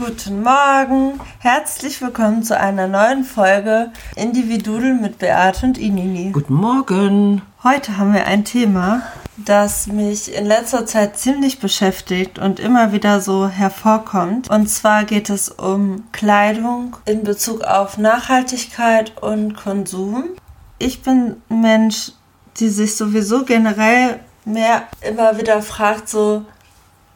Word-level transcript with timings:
Guten 0.00 0.42
Morgen, 0.42 1.20
herzlich 1.40 2.00
willkommen 2.00 2.42
zu 2.42 2.58
einer 2.58 2.88
neuen 2.88 3.22
Folge 3.22 3.92
Individudel 4.16 4.94
mit 4.94 5.18
Beate 5.18 5.66
und 5.66 5.76
Inini. 5.76 6.30
Guten 6.32 6.54
Morgen. 6.54 7.42
Heute 7.62 7.98
haben 7.98 8.14
wir 8.14 8.26
ein 8.26 8.46
Thema, 8.46 9.02
das 9.36 9.88
mich 9.88 10.34
in 10.34 10.46
letzter 10.46 10.86
Zeit 10.86 11.18
ziemlich 11.18 11.60
beschäftigt 11.60 12.38
und 12.38 12.60
immer 12.60 12.92
wieder 12.92 13.20
so 13.20 13.46
hervorkommt. 13.46 14.48
Und 14.48 14.68
zwar 14.68 15.04
geht 15.04 15.28
es 15.28 15.50
um 15.50 16.04
Kleidung 16.12 16.96
in 17.04 17.22
Bezug 17.22 17.64
auf 17.64 17.98
Nachhaltigkeit 17.98 19.20
und 19.20 19.54
Konsum. 19.54 20.30
Ich 20.78 21.02
bin 21.02 21.42
ein 21.50 21.60
Mensch, 21.60 22.12
die 22.56 22.70
sich 22.70 22.96
sowieso 22.96 23.44
generell 23.44 24.20
mehr 24.46 24.84
immer 25.02 25.36
wieder 25.36 25.60
fragt, 25.60 26.08
so 26.08 26.46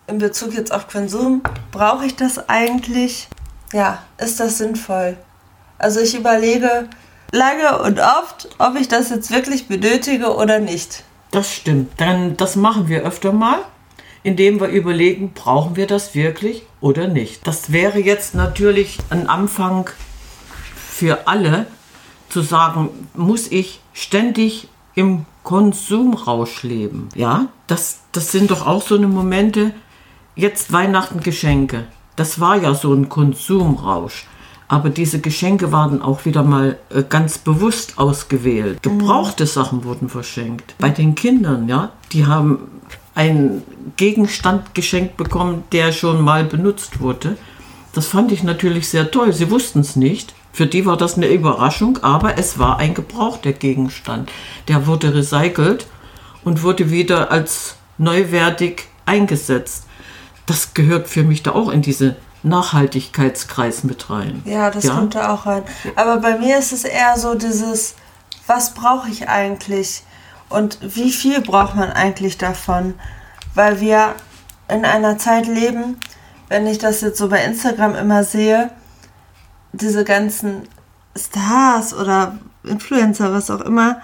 in 0.06 0.18
Bezug 0.18 0.54
jetzt 0.54 0.72
auf 0.72 0.88
Konsum, 0.88 1.42
brauche 1.72 2.06
ich 2.06 2.16
das 2.16 2.48
eigentlich? 2.48 3.28
Ja, 3.72 4.02
ist 4.18 4.40
das 4.40 4.58
sinnvoll? 4.58 5.16
Also 5.78 6.00
ich 6.00 6.14
überlege 6.14 6.88
lange 7.32 7.82
und 7.82 8.00
oft, 8.00 8.48
ob 8.58 8.76
ich 8.76 8.88
das 8.88 9.10
jetzt 9.10 9.30
wirklich 9.30 9.66
benötige 9.66 10.34
oder 10.36 10.58
nicht. 10.58 11.04
Das 11.30 11.52
stimmt. 11.52 11.92
Dann 11.96 12.36
das 12.36 12.54
machen 12.56 12.88
wir 12.88 13.02
öfter 13.02 13.32
mal, 13.32 13.58
indem 14.22 14.60
wir 14.60 14.68
überlegen, 14.68 15.32
brauchen 15.32 15.76
wir 15.76 15.86
das 15.86 16.14
wirklich 16.14 16.62
oder 16.80 17.08
nicht. 17.08 17.46
Das 17.46 17.72
wäre 17.72 17.98
jetzt 17.98 18.34
natürlich 18.34 18.98
ein 19.10 19.28
Anfang 19.28 19.90
für 20.88 21.26
alle 21.26 21.66
zu 22.28 22.40
sagen, 22.42 23.08
muss 23.14 23.48
ich 23.48 23.80
ständig 23.92 24.68
im 24.94 25.26
Konsumrausch 25.42 26.62
leben? 26.62 27.08
Ja, 27.14 27.48
das, 27.66 28.00
das 28.12 28.32
sind 28.32 28.50
doch 28.50 28.66
auch 28.66 28.82
so 28.82 28.94
eine 28.96 29.08
Momente, 29.08 29.72
jetzt 30.36 30.72
Weihnachten 30.72 31.20
Geschenke. 31.20 31.84
Das 32.16 32.40
war 32.40 32.56
ja 32.56 32.74
so 32.74 32.92
ein 32.92 33.08
Konsumrausch. 33.08 34.26
Aber 34.66 34.88
diese 34.88 35.20
Geschenke 35.20 35.72
waren 35.72 36.00
auch 36.00 36.24
wieder 36.24 36.42
mal 36.42 36.78
äh, 36.90 37.02
ganz 37.08 37.38
bewusst 37.38 37.98
ausgewählt. 37.98 38.82
Gebrauchte 38.82 39.46
Sachen 39.46 39.84
wurden 39.84 40.08
verschenkt. 40.08 40.74
Bei 40.78 40.88
den 40.88 41.14
Kindern, 41.14 41.68
ja, 41.68 41.92
die 42.12 42.26
haben 42.26 42.58
einen 43.14 43.62
Gegenstand 43.96 44.74
geschenkt 44.74 45.16
bekommen, 45.16 45.64
der 45.72 45.92
schon 45.92 46.22
mal 46.22 46.44
benutzt 46.44 47.00
wurde. 47.00 47.36
Das 47.92 48.08
fand 48.08 48.32
ich 48.32 48.42
natürlich 48.42 48.88
sehr 48.88 49.10
toll. 49.10 49.32
Sie 49.32 49.50
wussten 49.50 49.80
es 49.80 49.96
nicht. 49.96 50.34
Für 50.52 50.66
die 50.66 50.86
war 50.86 50.96
das 50.96 51.16
eine 51.16 51.28
Überraschung, 51.28 51.98
aber 52.02 52.38
es 52.38 52.58
war 52.58 52.78
ein 52.78 52.94
gebrauchter 52.94 53.52
Gegenstand. 53.52 54.30
Der 54.68 54.86
wurde 54.86 55.14
recycelt 55.14 55.86
und 56.42 56.62
wurde 56.62 56.90
wieder 56.90 57.30
als 57.30 57.76
neuwertig 57.98 58.84
eingesetzt 59.06 59.83
das 60.46 60.74
gehört 60.74 61.08
für 61.08 61.22
mich 61.22 61.42
da 61.42 61.52
auch 61.52 61.70
in 61.70 61.82
diese 61.82 62.16
Nachhaltigkeitskreis 62.42 63.84
mit 63.84 64.10
rein. 64.10 64.42
Ja, 64.44 64.70
das 64.70 64.84
ja? 64.84 64.94
kommt 64.94 65.14
da 65.14 65.32
auch 65.32 65.46
rein. 65.46 65.62
Aber 65.96 66.18
bei 66.18 66.38
mir 66.38 66.58
ist 66.58 66.72
es 66.72 66.84
eher 66.84 67.16
so 67.16 67.34
dieses, 67.34 67.94
was 68.46 68.74
brauche 68.74 69.08
ich 69.08 69.28
eigentlich 69.28 70.02
und 70.50 70.78
wie 70.82 71.10
viel 71.10 71.40
braucht 71.40 71.74
man 71.74 71.90
eigentlich 71.90 72.36
davon? 72.36 72.94
Weil 73.54 73.80
wir 73.80 74.14
in 74.68 74.84
einer 74.84 75.18
Zeit 75.18 75.46
leben, 75.46 75.98
wenn 76.48 76.66
ich 76.66 76.78
das 76.78 77.00
jetzt 77.00 77.18
so 77.18 77.28
bei 77.28 77.42
Instagram 77.42 77.94
immer 77.94 78.24
sehe, 78.24 78.70
diese 79.72 80.04
ganzen 80.04 80.68
Stars 81.16 81.94
oder 81.94 82.38
Influencer, 82.64 83.32
was 83.32 83.50
auch 83.50 83.60
immer, 83.60 84.00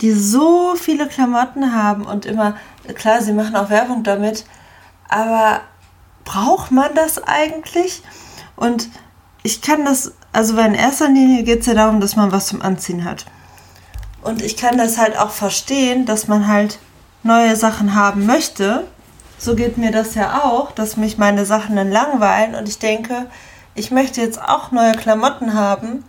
die 0.00 0.12
so 0.12 0.74
viele 0.76 1.08
Klamotten 1.08 1.74
haben 1.74 2.06
und 2.06 2.24
immer, 2.24 2.56
klar, 2.94 3.20
sie 3.20 3.32
machen 3.32 3.56
auch 3.56 3.70
Werbung 3.70 4.02
damit, 4.02 4.44
aber 5.08 5.60
braucht 6.24 6.70
man 6.70 6.94
das 6.94 7.22
eigentlich? 7.22 8.02
Und 8.56 8.88
ich 9.42 9.62
kann 9.62 9.84
das, 9.84 10.12
also 10.32 10.56
in 10.58 10.74
erster 10.74 11.08
Linie 11.08 11.42
geht 11.44 11.60
es 11.60 11.66
ja 11.66 11.74
darum, 11.74 12.00
dass 12.00 12.16
man 12.16 12.32
was 12.32 12.46
zum 12.46 12.62
Anziehen 12.62 13.04
hat. 13.04 13.26
Und 14.22 14.42
ich 14.42 14.56
kann 14.56 14.76
das 14.76 14.98
halt 14.98 15.18
auch 15.18 15.30
verstehen, 15.30 16.04
dass 16.04 16.28
man 16.28 16.46
halt 16.46 16.78
neue 17.22 17.56
Sachen 17.56 17.94
haben 17.94 18.26
möchte. 18.26 18.86
So 19.38 19.54
geht 19.54 19.78
mir 19.78 19.90
das 19.90 20.14
ja 20.14 20.42
auch, 20.44 20.72
dass 20.72 20.96
mich 20.96 21.16
meine 21.16 21.46
Sachen 21.46 21.76
dann 21.76 21.90
langweilen 21.90 22.54
und 22.54 22.68
ich 22.68 22.78
denke, 22.78 23.26
ich 23.74 23.90
möchte 23.90 24.20
jetzt 24.20 24.42
auch 24.42 24.72
neue 24.72 24.92
Klamotten 24.92 25.54
haben, 25.54 26.04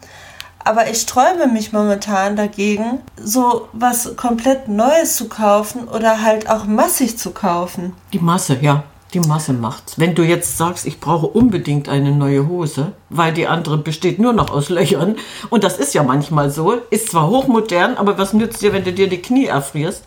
aber 0.60 0.90
ich 0.90 1.02
sträube 1.02 1.48
mich 1.48 1.72
momentan 1.72 2.36
dagegen, 2.36 3.00
so 3.16 3.70
was 3.72 4.16
komplett 4.18 4.68
Neues 4.68 5.16
zu 5.16 5.30
kaufen 5.30 5.88
oder 5.88 6.22
halt 6.22 6.50
auch 6.50 6.66
massig 6.66 7.18
zu 7.18 7.32
kaufen. 7.32 7.96
Die 8.12 8.20
Masse, 8.20 8.58
ja. 8.62 8.84
Die 9.14 9.20
Masse 9.20 9.52
macht's. 9.52 10.00
Wenn 10.00 10.16
du 10.16 10.24
jetzt 10.24 10.58
sagst, 10.58 10.86
ich 10.86 11.02
brauche 11.02 11.28
unbedingt 11.28 11.90
eine 11.90 12.12
neue 12.12 12.48
Hose, 12.48 12.94
weil 13.10 13.34
die 13.34 13.48
andere 13.48 13.78
besteht 13.78 14.20
nur 14.20 14.32
noch 14.32 14.52
aus 14.52 14.70
Löchern, 14.70 15.18
und 15.50 15.64
das 15.66 15.78
ist 15.78 15.94
ja 15.94 16.04
manchmal 16.04 16.50
so, 16.50 16.74
ist 16.90 17.10
zwar 17.12 17.28
hochmodern, 17.28 17.98
aber 17.98 18.18
was 18.18 18.34
nützt 18.34 18.62
dir, 18.62 18.72
wenn 18.72 18.86
du 18.86 18.94
dir 18.94 19.10
die 19.10 19.22
Knie 19.22 19.48
erfrierst? 19.48 20.06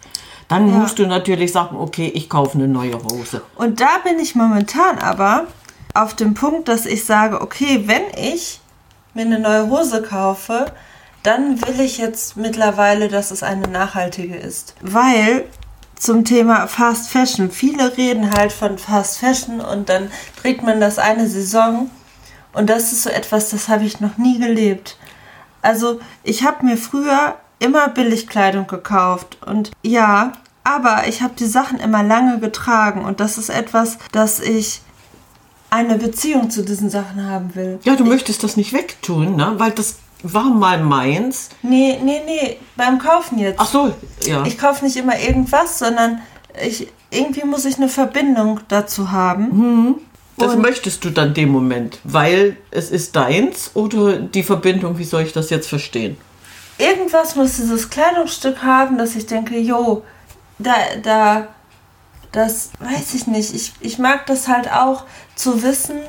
Dann 0.48 0.68
ja. 0.68 0.74
musst 0.78 0.98
du 0.98 1.06
natürlich 1.06 1.52
sagen, 1.52 1.76
okay, 1.76 2.10
ich 2.14 2.30
kaufe 2.30 2.56
eine 2.56 2.68
neue 2.68 2.98
Hose. 3.02 3.42
Und 3.56 3.80
da 3.80 3.98
bin 4.04 4.18
ich 4.18 4.34
momentan 4.34 4.98
aber 4.98 5.46
auf 5.94 6.14
dem 6.14 6.34
Punkt, 6.34 6.68
dass 6.68 6.86
ich 6.86 7.04
sage, 7.04 7.40
okay, 7.40 7.84
wenn 7.86 8.02
ich 8.16 8.60
mir 9.14 9.22
eine 9.22 9.38
neue 9.38 9.68
Hose 9.68 10.02
kaufe, 10.02 10.66
dann 11.22 11.60
will 11.62 11.80
ich 11.80 11.98
jetzt 11.98 12.36
mittlerweile, 12.36 13.08
dass 13.08 13.30
es 13.30 13.42
eine 13.42 13.68
nachhaltige 13.68 14.36
ist. 14.36 14.74
Weil 14.82 15.46
zum 15.96 16.24
Thema 16.24 16.66
Fast 16.66 17.08
Fashion. 17.08 17.50
Viele 17.50 17.96
reden 17.96 18.32
halt 18.32 18.52
von 18.52 18.78
Fast 18.78 19.18
Fashion 19.18 19.60
und 19.60 19.88
dann 19.88 20.10
trägt 20.40 20.62
man 20.62 20.80
das 20.80 20.98
eine 20.98 21.28
Saison 21.28 21.90
und 22.52 22.70
das 22.70 22.92
ist 22.92 23.02
so 23.02 23.10
etwas, 23.10 23.50
das 23.50 23.68
habe 23.68 23.84
ich 23.84 24.00
noch 24.00 24.16
nie 24.16 24.38
gelebt. 24.38 24.96
Also 25.62 26.00
ich 26.22 26.44
habe 26.44 26.64
mir 26.64 26.76
früher 26.76 27.36
immer 27.58 27.88
Billigkleidung 27.88 28.66
gekauft 28.66 29.38
und 29.46 29.70
ja, 29.82 30.32
aber 30.62 31.06
ich 31.08 31.22
habe 31.22 31.34
die 31.38 31.46
Sachen 31.46 31.78
immer 31.78 32.02
lange 32.02 32.38
getragen 32.38 33.04
und 33.04 33.20
das 33.20 33.38
ist 33.38 33.50
etwas, 33.50 33.98
das 34.12 34.40
ich 34.40 34.80
eine 35.70 35.96
Beziehung 35.96 36.50
zu 36.50 36.62
diesen 36.62 36.88
Sachen 36.88 37.28
haben 37.28 37.54
will. 37.54 37.80
Ja, 37.82 37.96
du 37.96 38.04
ich, 38.04 38.10
möchtest 38.10 38.44
das 38.44 38.56
nicht 38.56 38.72
wegtun, 38.72 39.36
ne? 39.36 39.54
weil 39.56 39.72
das 39.72 39.96
war 40.24 40.44
mal 40.44 40.82
meins. 40.82 41.50
Nee, 41.62 41.98
nee, 42.02 42.20
nee, 42.24 42.58
beim 42.76 42.98
Kaufen 42.98 43.38
jetzt. 43.38 43.60
Ach 43.60 43.66
so, 43.66 43.94
ja. 44.24 44.44
Ich 44.46 44.58
kaufe 44.58 44.84
nicht 44.84 44.96
immer 44.96 45.18
irgendwas, 45.18 45.78
sondern 45.78 46.20
ich, 46.66 46.88
irgendwie 47.10 47.44
muss 47.44 47.64
ich 47.64 47.76
eine 47.76 47.88
Verbindung 47.88 48.60
dazu 48.68 49.12
haben. 49.12 49.44
Mhm. 49.52 49.94
Das 50.36 50.54
Und 50.54 50.62
möchtest 50.62 51.04
du 51.04 51.10
dann 51.10 51.32
dem 51.32 51.50
Moment, 51.50 52.00
weil 52.02 52.56
es 52.72 52.90
ist 52.90 53.14
deins 53.14 53.70
oder 53.74 54.16
die 54.16 54.42
Verbindung, 54.42 54.98
wie 54.98 55.04
soll 55.04 55.22
ich 55.22 55.32
das 55.32 55.50
jetzt 55.50 55.68
verstehen? 55.68 56.16
Irgendwas 56.76 57.36
muss 57.36 57.56
dieses 57.56 57.88
Kleidungsstück 57.88 58.64
haben, 58.64 58.98
dass 58.98 59.14
ich 59.14 59.26
denke, 59.26 59.56
jo, 59.56 60.02
da, 60.58 60.74
da, 61.00 61.46
das 62.32 62.70
weiß 62.80 63.14
ich 63.14 63.28
nicht. 63.28 63.54
Ich, 63.54 63.74
ich 63.78 63.98
mag 63.98 64.26
das 64.26 64.48
halt 64.48 64.72
auch 64.72 65.04
zu 65.36 65.62
wissen, 65.62 66.00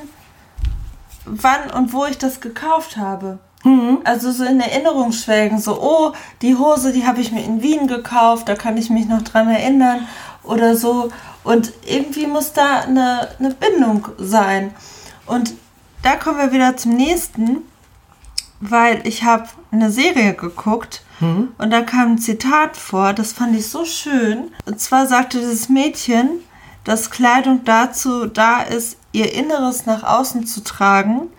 wann 1.24 1.70
und 1.70 1.92
wo 1.92 2.04
ich 2.06 2.18
das 2.18 2.40
gekauft 2.40 2.96
habe. 2.96 3.38
Mhm. 3.66 3.98
Also 4.04 4.30
so 4.30 4.44
in 4.44 4.60
Erinnerung 4.60 5.10
schwelgen, 5.10 5.58
so, 5.58 5.82
oh, 5.82 6.12
die 6.40 6.54
Hose, 6.54 6.92
die 6.92 7.04
habe 7.04 7.20
ich 7.20 7.32
mir 7.32 7.42
in 7.42 7.62
Wien 7.62 7.88
gekauft, 7.88 8.48
da 8.48 8.54
kann 8.54 8.76
ich 8.76 8.90
mich 8.90 9.06
noch 9.06 9.22
dran 9.22 9.48
erinnern 9.48 10.06
oder 10.44 10.76
so. 10.76 11.10
Und 11.42 11.72
irgendwie 11.84 12.28
muss 12.28 12.52
da 12.52 12.82
eine, 12.82 13.28
eine 13.40 13.50
Bindung 13.50 14.06
sein. 14.18 14.72
Und 15.26 15.54
da 16.02 16.14
kommen 16.14 16.38
wir 16.38 16.52
wieder 16.52 16.76
zum 16.76 16.92
nächsten, 16.92 17.58
weil 18.60 19.04
ich 19.04 19.24
habe 19.24 19.48
eine 19.72 19.90
Serie 19.90 20.34
geguckt 20.34 21.02
mhm. 21.18 21.48
und 21.58 21.70
da 21.70 21.82
kam 21.82 22.12
ein 22.12 22.18
Zitat 22.18 22.76
vor, 22.76 23.14
das 23.14 23.32
fand 23.32 23.56
ich 23.56 23.68
so 23.68 23.84
schön. 23.84 24.52
Und 24.64 24.80
zwar 24.80 25.08
sagte 25.08 25.40
dieses 25.40 25.68
Mädchen, 25.68 26.28
dass 26.84 27.10
Kleidung 27.10 27.64
dazu 27.64 28.26
da 28.26 28.62
ist, 28.62 28.96
ihr 29.10 29.34
Inneres 29.34 29.86
nach 29.86 30.04
außen 30.04 30.46
zu 30.46 30.62
tragen 30.62 31.30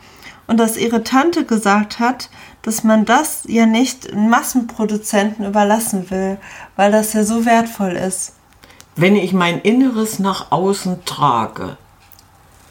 und 0.48 0.58
dass 0.58 0.78
ihre 0.78 1.04
Tante 1.04 1.46
gesagt 1.46 2.00
hat, 2.00 2.30
dass 2.62 2.84
man 2.84 3.06
das 3.06 3.44
ja 3.48 3.66
nicht 3.66 4.14
Massenproduzenten 4.16 5.46
überlassen 5.46 6.10
will, 6.10 6.38
weil 6.76 6.92
das 6.92 7.14
ja 7.14 7.24
so 7.24 7.46
wertvoll 7.46 7.92
ist. 7.92 8.34
Wenn 8.96 9.16
ich 9.16 9.34
mein 9.34 9.62
Inneres 9.62 10.20
nach 10.20 10.52
außen 10.52 11.06
trage. 11.06 11.78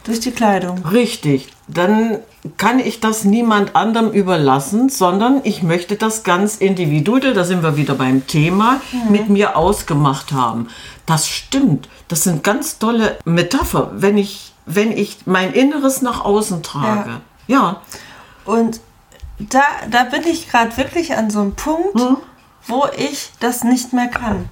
Durch 0.04 0.20
die 0.20 0.32
Kleidung. 0.32 0.84
Richtig. 0.86 1.48
Dann 1.68 2.18
kann 2.58 2.78
ich 2.78 3.00
das 3.00 3.24
niemand 3.24 3.74
anderem 3.74 4.12
überlassen, 4.12 4.88
sondern 4.88 5.40
ich 5.44 5.62
möchte 5.62 5.96
das 5.96 6.22
ganz 6.22 6.56
individuell, 6.56 7.34
da 7.34 7.44
sind 7.44 7.62
wir 7.62 7.76
wieder 7.76 7.94
beim 7.94 8.26
Thema, 8.26 8.80
mhm. 8.92 9.12
mit 9.12 9.28
mir 9.28 9.56
ausgemacht 9.56 10.32
haben. 10.32 10.68
Das 11.06 11.28
stimmt. 11.28 11.88
Das 12.08 12.22
sind 12.22 12.44
ganz 12.44 12.78
tolle 12.78 13.18
Metapher, 13.24 13.90
wenn 13.94 14.16
ich, 14.16 14.52
wenn 14.64 14.92
ich 14.92 15.18
mein 15.26 15.52
Inneres 15.52 16.02
nach 16.02 16.24
außen 16.24 16.62
trage. 16.62 17.10
Ja. 17.10 17.20
Ja. 17.46 17.80
Und 18.44 18.80
da, 19.38 19.62
da 19.90 20.04
bin 20.04 20.26
ich 20.26 20.48
gerade 20.48 20.76
wirklich 20.76 21.14
an 21.14 21.30
so 21.30 21.40
einem 21.40 21.54
Punkt, 21.54 21.98
hm? 22.00 22.16
wo 22.66 22.86
ich 22.96 23.30
das 23.40 23.64
nicht 23.64 23.92
mehr 23.92 24.08
kann. 24.08 24.48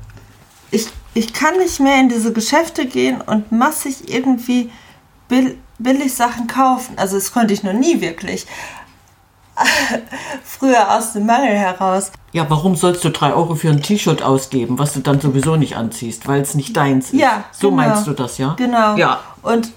Ich, 0.70 0.88
ich 1.14 1.32
kann 1.32 1.56
nicht 1.58 1.80
mehr 1.80 1.98
in 2.00 2.08
diese 2.08 2.32
Geschäfte 2.32 2.86
gehen 2.86 3.20
und 3.20 3.52
massig 3.52 4.08
irgendwie 4.12 4.70
billig 5.78 6.14
Sachen 6.14 6.46
kaufen. 6.46 6.98
Also 6.98 7.16
das 7.16 7.32
konnte 7.32 7.54
ich 7.54 7.62
noch 7.62 7.72
nie 7.72 8.00
wirklich. 8.00 8.46
Früher 10.44 10.92
aus 10.96 11.12
dem 11.12 11.26
Mangel 11.26 11.56
heraus. 11.56 12.10
Ja, 12.32 12.48
warum 12.50 12.74
sollst 12.74 13.04
du 13.04 13.10
drei 13.10 13.32
Euro 13.32 13.54
für 13.54 13.70
ein 13.70 13.82
T-Shirt 13.82 14.22
ausgeben, 14.22 14.78
was 14.78 14.92
du 14.92 15.00
dann 15.00 15.20
sowieso 15.20 15.54
nicht 15.56 15.76
anziehst, 15.76 16.26
weil 16.26 16.40
es 16.40 16.54
nicht 16.54 16.76
deins 16.76 17.06
ist? 17.12 17.20
Ja, 17.20 17.44
So 17.52 17.70
genau. 17.70 17.82
meinst 17.82 18.06
du 18.06 18.12
das, 18.12 18.38
ja? 18.38 18.54
Genau. 18.58 18.96
Ja. 18.96 19.20
Und 19.42 19.70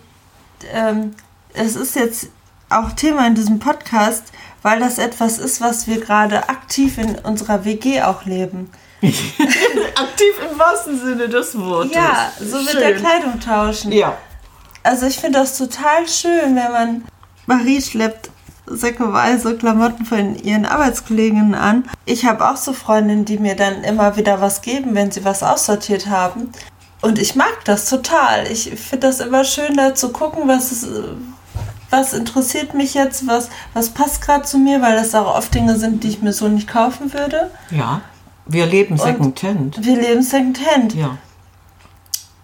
ähm, 0.74 1.14
es 1.54 1.76
ist 1.76 1.96
jetzt 1.96 2.30
auch 2.70 2.92
Thema 2.92 3.28
in 3.28 3.36
diesem 3.36 3.60
Podcast, 3.60 4.24
weil 4.62 4.80
das 4.80 4.98
etwas 4.98 5.38
ist, 5.38 5.62
was 5.62 5.88
wir 5.88 6.00
gerade 6.00 6.50
aktiv 6.50 6.98
in 6.98 7.16
unserer 7.16 7.66
WG 7.66 8.02
auch 8.02 8.26
leben. 8.26 8.70
Aktiv 9.02 10.34
im 10.52 10.58
wahrsten 10.58 11.00
Sinne 11.00 11.30
des 11.30 11.58
Wortes. 11.58 11.94
Ja, 11.94 12.32
so 12.40 12.58
mit 12.58 12.72
Schön. 12.72 12.80
der 12.80 12.96
Kleidung 12.96 13.40
tauschen. 13.40 13.92
Ja. 13.92 14.18
Also 14.82 15.06
ich 15.06 15.20
finde 15.20 15.40
das 15.40 15.58
total 15.58 16.08
schön, 16.08 16.56
wenn 16.56 16.72
man 16.72 17.06
Marie 17.46 17.82
schleppt 17.82 18.32
säckeweise 18.66 19.56
Klamotten 19.56 20.06
von 20.06 20.36
ihren 20.36 20.66
Arbeitskolleginnen 20.66 21.56
an. 21.56 21.88
Ich 22.06 22.26
habe 22.26 22.50
auch 22.50 22.58
so 22.58 22.74
Freundinnen, 22.74 23.26
die 23.26 23.38
mir 23.38 23.56
dann 23.56 23.84
immer 23.84 24.18
wieder 24.18 24.42
was 24.42 24.62
geben, 24.62 24.96
wenn 24.96 25.12
sie 25.12 25.24
was 25.24 25.44
aussortiert 25.44 26.08
haben. 26.08 26.52
Und 27.02 27.20
ich 27.20 27.36
mag 27.36 27.64
das 27.66 27.90
total. 27.90 28.52
Ich 28.52 28.72
finde 28.72 29.08
das 29.08 29.20
immer 29.20 29.44
schön, 29.44 29.78
da 29.78 29.94
zu 29.94 30.10
gucken, 30.10 30.48
was 30.48 30.72
ist, 30.72 30.88
was 31.90 32.14
interessiert 32.14 32.74
mich 32.74 32.94
jetzt, 32.94 33.28
was, 33.28 33.50
was 33.74 33.90
passt 33.90 34.22
gerade 34.22 34.44
zu 34.44 34.58
mir, 34.58 34.82
weil 34.82 34.96
das 34.96 35.16
auch 35.16 35.36
oft 35.36 35.54
Dinge 35.54 35.78
sind, 35.78 36.04
die 36.04 36.10
ich 36.10 36.22
mir 36.22 36.34
so 36.34 36.48
nicht 36.48 36.68
kaufen 36.68 37.14
würde. 37.14 37.52
Ja. 37.72 38.02
Wir 38.46 38.66
leben 38.66 38.98
Secondhand. 38.98 39.84
Wir 39.84 39.98
leben 39.98 40.22
Secondhand. 40.22 40.96
Ja. 40.96 41.18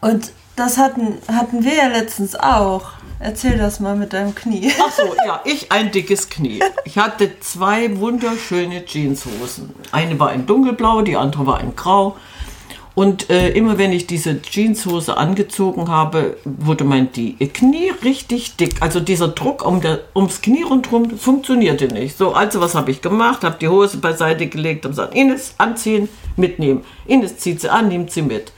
Und 0.01 0.31
das 0.55 0.77
hatten, 0.77 1.17
hatten 1.27 1.63
wir 1.63 1.75
ja 1.75 1.87
letztens 1.87 2.35
auch. 2.35 2.91
Erzähl 3.19 3.57
das 3.57 3.79
mal 3.79 3.95
mit 3.95 4.11
deinem 4.11 4.35
Knie. 4.35 4.69
Ach 4.85 4.91
so, 4.91 5.15
ja, 5.25 5.39
ich 5.45 5.71
ein 5.71 5.91
dickes 5.91 6.29
Knie. 6.29 6.61
Ich 6.83 6.97
hatte 6.97 7.39
zwei 7.39 7.97
wunderschöne 7.97 8.83
Jeanshosen. 8.85 9.73
Eine 9.93 10.19
war 10.19 10.33
in 10.33 10.45
dunkelblau, 10.45 11.03
die 11.03 11.15
andere 11.15 11.47
war 11.47 11.61
in 11.61 11.73
grau. 11.73 12.17
Und 12.95 13.29
äh, 13.29 13.49
immer 13.49 13.77
wenn 13.77 13.91
ich 13.91 14.05
diese 14.05 14.41
Jeanshose 14.41 15.17
angezogen 15.17 15.87
habe, 15.87 16.37
wurde 16.45 16.83
mein 16.83 17.11
die 17.11 17.35
Knie 17.35 17.91
richtig 18.03 18.55
dick. 18.55 18.75
Also 18.81 18.99
dieser 18.99 19.29
Druck 19.29 19.65
um 19.65 19.81
der, 19.81 20.01
ums 20.15 20.41
Knie 20.41 20.63
rundherum 20.63 21.17
funktionierte 21.17 21.87
nicht. 21.87 22.17
So, 22.17 22.33
also 22.33 22.61
was 22.61 22.75
habe 22.75 22.91
ich 22.91 23.01
gemacht? 23.01 23.43
Habe 23.43 23.57
die 23.59 23.67
Hose 23.67 23.97
beiseite 23.97 24.47
gelegt 24.47 24.85
und 24.85 24.91
gesagt, 24.91 25.15
Ines, 25.15 25.55
anziehen, 25.57 26.07
mitnehmen. 26.35 26.83
Ines 27.07 27.37
zieht 27.37 27.61
sie 27.61 27.69
an, 27.69 27.87
nimmt 27.87 28.11
sie 28.11 28.21
mit 28.21 28.51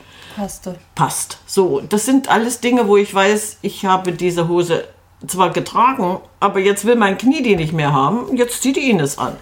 du. 0.64 0.76
passt. 0.96 1.40
So, 1.46 1.82
das 1.82 2.06
sind 2.06 2.30
alles 2.30 2.60
Dinge, 2.60 2.88
wo 2.88 2.98
ich 2.98 3.14
weiß, 3.14 3.60
ich 3.62 3.86
habe 3.86 4.12
diese 4.12 4.48
Hose 4.48 4.86
zwar 5.26 5.52
getragen, 5.52 6.20
aber 6.40 6.60
jetzt 6.60 6.86
will 6.86 6.96
mein 6.96 7.18
Knie 7.18 7.42
die 7.42 7.56
nicht 7.56 7.74
mehr 7.74 7.94
haben. 7.94 8.36
Jetzt 8.36 8.62
zieht 8.62 8.76
die 8.76 8.90
Ines 8.90 9.18
an. 9.18 9.36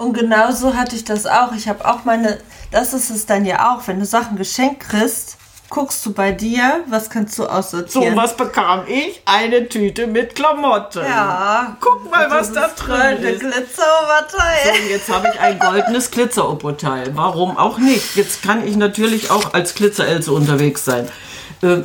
Und 0.00 0.14
genauso 0.14 0.74
hatte 0.74 0.96
ich 0.96 1.04
das 1.04 1.26
auch. 1.26 1.52
Ich 1.52 1.68
habe 1.68 1.84
auch 1.86 2.04
meine, 2.04 2.38
das 2.70 2.94
ist 2.94 3.10
es 3.10 3.26
dann 3.26 3.44
ja 3.44 3.74
auch, 3.74 3.86
wenn 3.86 3.98
du 4.00 4.06
Sachen 4.06 4.36
geschenkt 4.38 4.80
kriegst, 4.88 5.36
guckst 5.68 6.04
du 6.06 6.12
bei 6.14 6.32
dir, 6.32 6.80
was 6.88 7.10
kannst 7.10 7.38
du 7.38 7.42
So, 7.42 7.48
aussortieren. 7.50 8.16
was 8.16 8.34
bekam 8.36 8.84
ich? 8.88 9.20
Eine 9.26 9.68
Tüte 9.68 10.06
mit 10.06 10.34
Klamotten. 10.34 11.04
Ja. 11.04 11.76
Guck 11.80 12.10
mal, 12.10 12.30
was 12.30 12.50
da 12.52 12.68
drin 12.68 13.18
ist. 13.22 13.40
Glitzeroberteil. 13.40 14.72
Und 14.82 14.90
jetzt 14.90 15.08
habe 15.12 15.28
ich 15.32 15.38
ein 15.40 15.58
goldenes 15.58 16.10
Glitzeroberteil. 16.10 17.14
Warum 17.14 17.56
auch 17.56 17.78
nicht? 17.78 18.16
Jetzt 18.16 18.42
kann 18.42 18.66
ich 18.66 18.76
natürlich 18.76 19.30
auch 19.30 19.52
als 19.54 19.74
Glitzer-Else 19.74 20.32
unterwegs 20.32 20.84
sein. 20.84 21.08
Äh, 21.62 21.82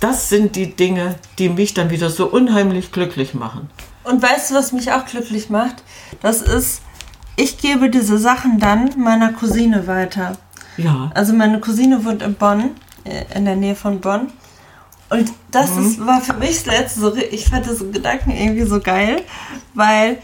Das 0.00 0.28
sind 0.28 0.54
die 0.54 0.76
Dinge, 0.76 1.14
die 1.38 1.48
mich 1.48 1.72
dann 1.72 1.88
wieder 1.90 2.10
so 2.10 2.26
unheimlich 2.26 2.92
glücklich 2.92 3.32
machen. 3.32 3.70
Und 4.04 4.22
weißt 4.22 4.50
du, 4.50 4.54
was 4.54 4.72
mich 4.72 4.92
auch 4.92 5.06
glücklich 5.06 5.48
macht? 5.48 5.76
Das 6.20 6.42
ist, 6.42 6.82
ich 7.36 7.58
gebe 7.58 7.90
diese 7.90 8.18
Sachen 8.18 8.58
dann 8.58 8.90
meiner 8.98 9.32
Cousine 9.32 9.86
weiter. 9.86 10.36
Ja. 10.76 11.10
Also 11.14 11.32
meine 11.32 11.60
Cousine 11.60 12.04
wohnt 12.04 12.22
in 12.22 12.34
Bonn, 12.34 12.70
äh, 13.04 13.24
in 13.36 13.44
der 13.44 13.56
Nähe 13.56 13.74
von 13.76 14.00
Bonn. 14.00 14.32
Und 15.10 15.32
das 15.50 15.74
Mhm. 15.76 15.86
ist, 15.86 16.06
war 16.06 16.20
für 16.20 16.34
mich 16.34 16.62
das 16.64 16.66
letzte 16.66 17.00
so, 17.00 17.14
ich 17.16 17.48
fand 17.48 17.66
diesen 17.66 17.92
Gedanken 17.92 18.30
irgendwie 18.30 18.64
so 18.64 18.80
geil, 18.80 19.22
weil 19.74 20.18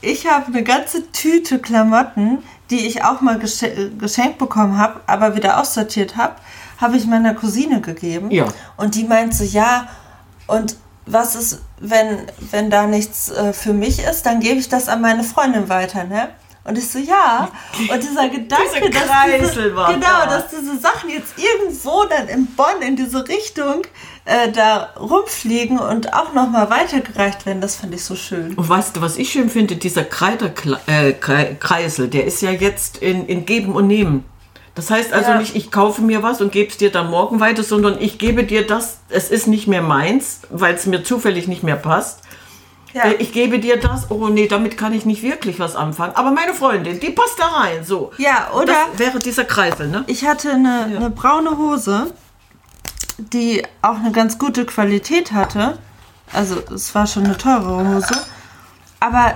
ich 0.00 0.26
habe 0.26 0.46
eine 0.46 0.62
ganze 0.62 1.10
Tüte 1.12 1.58
Klamotten, 1.58 2.38
die 2.70 2.86
ich 2.86 3.04
auch 3.04 3.20
mal 3.20 3.38
gesche- 3.38 3.96
geschenkt 3.98 4.38
bekommen 4.38 4.78
habe, 4.78 5.00
aber 5.06 5.36
wieder 5.36 5.60
aussortiert 5.60 6.16
habe, 6.16 6.34
habe 6.78 6.96
ich 6.96 7.06
meiner 7.06 7.34
Cousine 7.34 7.80
gegeben. 7.80 8.30
Ja. 8.30 8.46
Und 8.76 8.94
die 8.96 9.04
meint 9.04 9.34
so, 9.34 9.44
ja, 9.44 9.88
und 10.46 10.76
was 11.06 11.34
ist, 11.36 11.62
wenn, 11.78 12.26
wenn 12.50 12.68
da 12.68 12.86
nichts 12.86 13.30
äh, 13.30 13.52
für 13.52 13.72
mich 13.72 14.00
ist, 14.00 14.26
dann 14.26 14.40
gebe 14.40 14.58
ich 14.58 14.68
das 14.68 14.88
an 14.88 15.00
meine 15.00 15.24
Freundin 15.24 15.68
weiter, 15.68 16.04
ne? 16.04 16.30
Und 16.64 16.76
ich 16.76 16.90
so, 16.90 16.98
ja. 16.98 17.48
Und 17.78 18.02
dieser 18.02 18.28
Gedanke, 18.28 18.90
dass 18.90 19.52
diese, 19.52 19.76
war 19.76 19.94
genau, 19.94 20.24
da. 20.24 20.26
dass 20.26 20.48
diese 20.48 20.76
Sachen 20.78 21.10
jetzt 21.10 21.34
irgendwo 21.36 22.02
dann 22.04 22.26
in 22.26 22.46
Bonn 22.56 22.82
in 22.84 22.96
diese 22.96 23.28
Richtung 23.28 23.82
äh, 24.24 24.50
da 24.50 24.90
rumfliegen 24.98 25.78
und 25.78 26.12
auch 26.12 26.32
nochmal 26.32 26.68
weitergereicht 26.68 27.46
werden, 27.46 27.60
das 27.60 27.76
fand 27.76 27.94
ich 27.94 28.04
so 28.04 28.16
schön. 28.16 28.54
Und 28.54 28.68
weißt 28.68 28.96
du, 28.96 29.00
was 29.00 29.16
ich 29.16 29.30
schön 29.30 29.48
finde? 29.48 29.76
Dieser 29.76 30.02
Kreiderkreisel, 30.02 32.06
äh, 32.06 32.08
der 32.08 32.24
ist 32.24 32.42
ja 32.42 32.50
jetzt 32.50 32.98
in, 32.98 33.26
in 33.26 33.46
Geben 33.46 33.76
und 33.76 33.86
Nehmen. 33.86 34.24
Das 34.76 34.90
heißt 34.90 35.12
also 35.12 35.30
Ja. 35.30 35.38
nicht, 35.38 35.56
ich 35.56 35.70
kaufe 35.72 36.02
mir 36.02 36.22
was 36.22 36.40
und 36.40 36.52
gebe 36.52 36.70
es 36.70 36.76
dir 36.76 36.92
dann 36.92 37.10
morgen 37.10 37.40
weiter, 37.40 37.62
sondern 37.64 38.00
ich 38.00 38.18
gebe 38.18 38.44
dir 38.44 38.64
das, 38.66 38.98
es 39.08 39.30
ist 39.30 39.46
nicht 39.48 39.66
mehr 39.66 39.82
meins, 39.82 40.42
weil 40.50 40.74
es 40.74 40.86
mir 40.86 41.02
zufällig 41.02 41.48
nicht 41.48 41.62
mehr 41.64 41.76
passt. 41.76 42.20
Ja. 42.92 43.04
Äh, 43.04 43.14
Ich 43.14 43.32
gebe 43.32 43.58
dir 43.58 43.78
das, 43.80 44.10
oh 44.10 44.28
nee, 44.28 44.46
damit 44.48 44.76
kann 44.78 44.92
ich 44.92 45.04
nicht 45.06 45.22
wirklich 45.22 45.58
was 45.58 45.76
anfangen. 45.76 46.14
Aber 46.14 46.30
meine 46.30 46.52
Freundin, 46.54 47.00
die 47.00 47.10
passt 47.10 47.38
da 47.38 47.46
rein, 47.46 47.84
so. 47.84 48.12
Ja, 48.18 48.50
oder 48.54 48.66
Das 48.90 48.98
wäre 48.98 49.18
dieser 49.18 49.44
Kreisel, 49.44 49.88
ne? 49.88 50.04
ich 50.06 50.26
hatte 50.26 50.52
eine, 50.52 50.84
eine 50.94 51.10
braune 51.10 51.56
Hose, 51.58 52.12
die 53.18 53.62
auch 53.82 53.96
eine 53.96 54.12
ganz 54.12 54.38
gute 54.38 54.66
Qualität 54.66 55.32
hatte. 55.32 55.78
Also 56.32 56.56
es 56.74 56.94
war 56.94 57.06
schon 57.06 57.24
eine 57.24 57.36
teure 57.38 57.86
Hose. 57.88 58.14
Aber 59.00 59.34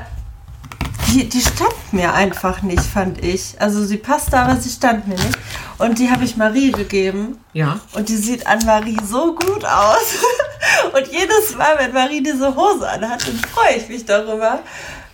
die, 1.11 1.29
die 1.29 1.41
stand 1.41 1.93
mir 1.93 2.15
einfach 2.15 2.63
nicht, 2.63 2.83
fand 2.83 3.25
ich. 3.25 3.55
Also 3.59 3.85
sie 3.85 3.97
passte, 3.97 4.39
aber 4.39 4.57
sie 4.57 4.71
stand 4.71 5.09
mir 5.09 5.15
nicht. 5.17 5.39
Und 5.79 5.99
die 5.99 6.11
habe 6.11 6.25
ich 6.25 6.37
Marie 6.37 6.73
gegeben. 6.73 7.39
Ja. 7.53 7.81
Und 7.95 8.09
die 8.09 8.17
sieht 8.17 8.47
an 8.47 8.61
Marie 8.65 8.99
so 9.05 9.35
gut 9.35 9.65
aus. 9.65 10.19
Und 10.95 11.07
jedes 11.09 11.57
Mal, 11.57 11.77
wenn 11.79 11.93
Marie 11.93 12.23
diese 12.23 12.55
Hose 12.55 12.89
anhat, 12.89 13.27
dann 13.27 13.37
freue 13.37 13.77
ich 13.77 13.89
mich 13.89 14.05
darüber, 14.05 14.61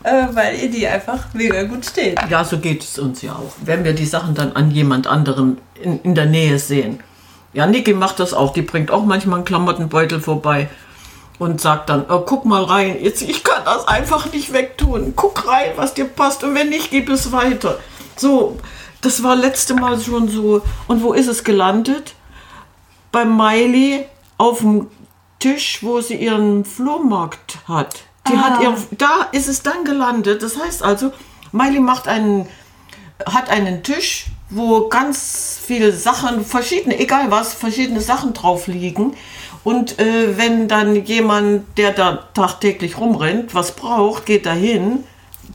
äh, 0.03 0.27
weil 0.33 0.57
ihr 0.57 0.71
die 0.71 0.87
einfach 0.87 1.33
mega 1.33 1.63
gut 1.63 1.87
steht. 1.87 2.19
Ja, 2.29 2.45
so 2.45 2.59
geht 2.59 2.83
es 2.83 2.99
uns 2.99 3.23
ja 3.23 3.33
auch. 3.33 3.53
Wenn 3.63 3.85
wir 3.85 3.93
die 3.93 4.07
Sachen 4.07 4.35
dann 4.35 4.53
an 4.53 4.71
jemand 4.71 5.07
anderem 5.07 5.59
in, 5.81 6.01
in 6.03 6.15
der 6.15 6.27
Nähe 6.27 6.59
sehen. 6.59 7.01
Ja, 7.53 7.67
Niki 7.67 7.95
macht 7.95 8.21
das 8.21 8.35
auch. 8.35 8.53
Die 8.53 8.63
bringt 8.63 8.91
auch 8.91 9.05
manchmal 9.05 9.37
einen 9.37 9.45
Klamottenbeutel 9.47 10.21
vorbei 10.21 10.69
und 11.39 11.61
sagt 11.61 11.91
dann, 11.91 12.07
oh, 12.09 12.21
guck 12.21 12.45
mal 12.45 12.65
rein. 12.65 12.97
Jetzt, 13.01 13.23
ich 13.23 13.45
kann 13.45 13.65
das 13.65 13.87
einfach 13.89 14.33
nicht 14.33 14.53
wegtun. 14.53 15.15
Guck 15.17 15.47
rein, 15.47 15.73
was 15.77 15.95
dir 15.95 16.07
passt. 16.07 16.45
Und 16.45 16.55
wenn 16.55 16.69
nicht, 16.69 16.91
gib 16.91 17.09
es 17.09 17.33
weiter. 17.33 17.79
So, 18.17 18.59
das 19.03 19.23
war 19.23 19.37
letzte 19.37 19.75
Mal 19.75 20.01
schon 20.01 20.29
so. 20.29 20.63
Und 20.89 21.03
wo 21.03 21.13
ist 21.13 21.29
es 21.29 21.45
gelandet? 21.45 22.15
Bei 23.13 23.25
Miley 23.25 24.07
auf 24.39 24.61
dem 24.61 24.89
Tisch, 25.39 25.81
wo 25.83 26.01
sie 26.01 26.17
ihren 26.17 26.65
Flohmarkt 26.65 27.59
hat. 27.69 28.05
Die 28.29 28.37
hat 28.37 28.61
ihren, 28.61 28.77
da 28.93 29.29
ist 29.33 29.49
es 29.49 29.63
dann 29.63 29.85
gelandet. 29.85 30.43
Das 30.43 30.59
heißt 30.59 30.83
also, 30.83 31.13
Miley 31.53 31.81
macht 31.81 32.09
einen 32.09 32.49
hat 33.25 33.49
einen 33.49 33.83
Tisch, 33.83 34.27
wo 34.51 34.89
ganz 34.89 35.59
viele 35.65 35.93
Sachen, 35.93 36.45
verschiedene, 36.45 36.99
egal 36.99 37.31
was, 37.31 37.55
verschiedene 37.55 38.01
Sachen 38.01 38.35
drauf 38.35 38.67
liegen. 38.67 39.17
Und 39.67 39.99
äh, 39.99 40.39
wenn 40.39 40.69
dann 40.69 41.05
jemand, 41.07 41.77
der 41.77 41.91
da 41.91 42.29
tagtäglich 42.35 42.99
rumrennt, 42.99 43.53
was 43.53 43.73
braucht, 43.73 44.25
geht 44.25 44.47
dahin, 44.47 45.03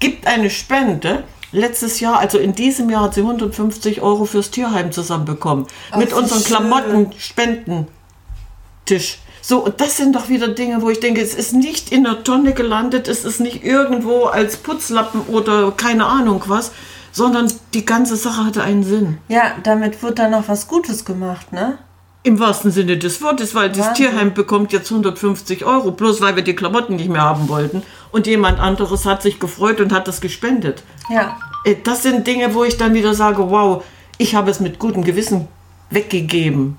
gibt 0.02 0.28
eine 0.28 0.50
Spende. 0.50 1.24
Letztes 1.54 2.02
Jahr, 2.02 2.20
also 2.20 2.38
in 2.38 2.54
diesem 2.54 2.90
Jahr, 2.90 3.04
hat 3.04 3.14
sie 3.14 3.22
150 3.22 4.02
Euro 4.02 4.26
fürs 4.26 4.52
Tierheim 4.52 4.92
zusammenbekommen. 4.92 5.66
Mit 5.98 6.12
wie 6.12 6.16
unseren. 6.16 6.44
Klamotten-Spendentisch. 6.44 9.20
So, 9.42 9.64
und 9.64 9.80
das 9.80 9.96
sind 9.96 10.14
doch 10.14 10.28
wieder 10.28 10.50
Dinge, 10.50 10.82
wo 10.82 10.90
ich 10.90 11.00
denke, 11.00 11.22
es 11.22 11.34
ist 11.34 11.54
nicht 11.54 11.94
in 11.94 12.04
der 12.04 12.26
Tonne 12.26 12.52
gelandet, 12.52 13.08
es 13.08 13.24
ist 13.24 13.40
nicht 13.40 13.64
irgendwo 13.64 14.26
als 14.26 14.58
Putzlappen 14.58 15.22
oder 15.28 15.72
keine 15.72 16.06
Ahnung 16.06 16.44
was, 16.48 16.74
sondern 17.14 17.50
die 17.74 17.86
ganze 17.86 18.18
Sache 18.18 18.46
hatte 18.46 18.62
einen 18.62 18.84
Sinn. 18.84 19.20
Ja, 19.30 19.54
damit 19.64 20.04
wird 20.04 20.20
dann 20.20 20.32
noch 20.32 20.50
was 20.50 20.68
Gutes 20.68 21.06
gemacht, 21.06 21.54
ne? 21.54 21.78
Im 22.24 22.40
wahrsten 22.40 22.72
Sinne 22.72 22.98
des 22.98 23.22
Wortes, 23.22 23.56
weil 23.56 23.70
das 23.70 23.80
Wahnsinn. 23.80 23.94
Tierheim 23.96 24.34
bekommt 24.34 24.72
jetzt 24.74 24.92
150 24.92 25.66
Euro, 25.66 25.92
bloß 25.92 26.22
weil 26.22 26.36
wir 26.36 26.44
die 26.44 26.56
Klamotten 26.56 26.96
nicht 26.96 27.10
mehr 27.10 27.24
haben 27.24 27.50
wollten. 27.50 27.82
Und 28.12 28.28
jemand 28.28 28.60
anderes 28.60 29.06
hat 29.06 29.24
sich 29.24 29.40
gefreut 29.40 29.80
und 29.82 29.92
hat 29.92 30.08
das 30.08 30.22
gespendet. 30.22 30.84
Ja. 31.10 31.38
Äh, 31.66 31.76
Das 31.84 32.04
sind 32.04 32.28
Dinge, 32.28 32.54
wo 32.54 32.64
ich 32.64 32.78
dann 32.78 32.94
wieder 32.94 33.16
sage, 33.16 33.50
wow, 33.50 33.84
ich 34.20 34.36
habe 34.36 34.52
es 34.52 34.60
mit 34.60 34.78
gutem 34.78 35.04
Gewissen 35.04 35.48
weggegeben. 35.90 36.78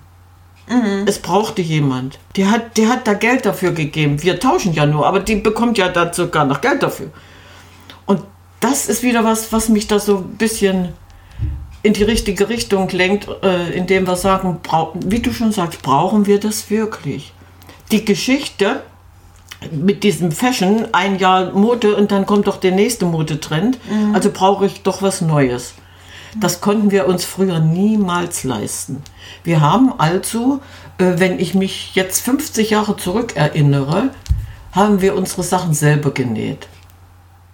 Es 1.07 1.19
brauchte 1.19 1.61
jemand. 1.61 2.19
Der 2.37 2.51
hat, 2.51 2.79
der 2.79 2.89
hat 2.89 3.07
da 3.07 3.15
Geld 3.15 3.45
dafür 3.45 3.73
gegeben. 3.73 4.23
Wir 4.23 4.39
tauschen 4.39 4.73
ja 4.73 4.87
nur, 4.87 5.07
aber 5.07 5.21
die 5.21 5.37
bekommt 5.37 5.77
ja 5.77 5.89
da 5.89 6.13
sogar 6.15 6.45
noch 6.45 6.61
Geld 6.61 6.83
dafür. 6.83 7.11
Und 8.07 8.23
das 8.61 8.89
ist 8.89 9.03
wieder 9.03 9.25
was, 9.25 9.53
was 9.53 9.69
mich 9.69 9.89
da 9.89 9.99
so 9.99 10.19
ein 10.19 10.37
bisschen 10.37 10.91
in 11.83 11.93
die 11.93 12.05
richtige 12.05 12.49
Richtung 12.49 12.89
lenkt, 12.91 13.29
äh, 13.43 13.71
indem 13.73 14.07
wir 14.07 14.17
sagen, 14.17 14.61
wie 15.05 15.21
du 15.21 15.33
schon 15.33 15.53
sagst, 15.53 15.83
brauchen 15.83 16.27
wir 16.27 16.39
das 16.39 16.71
wirklich? 16.71 17.33
Die 17.91 18.05
Geschichte 18.05 18.83
mit 19.71 20.03
diesem 20.03 20.33
Fashion, 20.33 20.89
ein 20.93 21.19
Jahr 21.19 21.53
Mode 21.53 21.95
und 21.97 22.11
dann 22.11 22.27
kommt 22.27 22.47
doch 22.47 22.59
der 22.59 22.73
nächste 22.73 23.07
Modetrend. 23.07 23.79
Also 24.13 24.31
brauche 24.33 24.67
ich 24.67 24.83
doch 24.83 25.03
was 25.03 25.21
Neues. 25.21 25.75
Das 26.41 26.61
konnten 26.61 26.91
wir 26.91 27.07
uns 27.07 27.25
früher 27.25 27.61
niemals 27.61 28.45
leisten. 28.45 29.03
Wir 29.45 29.61
haben 29.61 29.93
also, 29.99 30.61
äh, 30.99 31.15
wenn 31.17 31.39
ich 31.39 31.55
mich 31.55 31.95
jetzt 31.95 32.23
50 32.23 32.71
Jahre 32.71 32.97
zurück 32.97 33.37
erinnere, 33.37 34.11
haben 34.73 35.03
wir 35.03 35.15
unsere 35.15 35.43
Sachen 35.43 35.75
selber 35.75 36.11
genäht. 36.13 36.69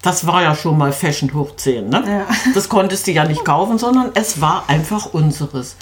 Das 0.02 0.26
war 0.26 0.43
ja 0.43 0.55
schon 0.55 0.78
mal 0.78 0.93
Fashion 0.93 1.33
hoch 1.35 1.57
10, 1.57 1.88
ne? 1.88 2.05
Ja. 2.07 2.26
Das 2.55 2.69
konntest 2.69 3.07
du 3.07 3.12
ja 3.12 3.25
nicht 3.25 3.45
kaufen, 3.45 3.78
sondern 3.78 4.11
es 4.14 4.40
war 4.40 4.64
einfach 4.69 5.12
unseres. 5.12 5.76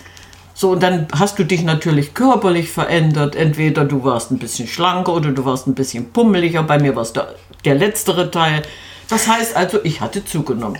So, 0.54 0.70
und 0.70 0.82
dann 0.82 1.06
hast 1.12 1.38
du 1.38 1.44
dich 1.44 1.62
natürlich 1.64 2.14
körperlich 2.14 2.70
verändert. 2.70 3.37
Entweder 3.37 3.85
du 3.85 4.04
warst 4.04 4.30
ein 4.30 4.38
bisschen 4.38 4.66
schlanker 4.66 5.12
oder 5.12 5.30
du 5.32 5.44
warst 5.44 5.66
ein 5.66 5.75
bisschen 5.75 6.12
pummeliger. 6.12 6.62
Bei 6.62 6.78
mir 6.78 6.96
war 6.96 7.02
es 7.02 7.12
der, 7.12 7.35
der 7.66 7.75
letztere 7.75 8.30
Teil. 8.30 8.62
Das 9.11 9.28
heißt 9.28 9.54
also, 9.54 9.85
ich 9.85 10.00
hatte 10.00 10.25
zugenommen. 10.25 10.78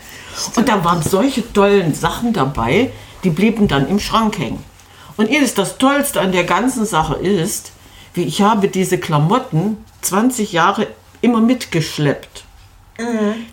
Und 0.57 0.67
da 0.67 0.83
waren 0.83 1.03
solche 1.03 1.53
tollen 1.53 1.95
Sachen 1.95 2.33
dabei, 2.33 2.91
die 3.23 3.31
blieben 3.31 3.69
dann 3.69 3.87
im 3.87 4.01
Schrank 4.01 4.39
hängen. 4.39 4.65
Und 5.19 5.29
ihr 5.29 5.43
ist 5.43 5.59
das 5.59 5.77
Tollste 5.77 6.23
an 6.23 6.33
der 6.33 6.45
ganzen 6.45 6.87
Sache 6.87 7.17
ist, 7.17 7.73
wie 8.15 8.25
ich 8.25 8.41
habe 8.41 8.69
diese 8.69 8.97
Klamotten 8.97 9.85
20 10.01 10.53
Jahre 10.53 10.87
immer 11.21 11.43
mitgeschleppt. 11.43 12.46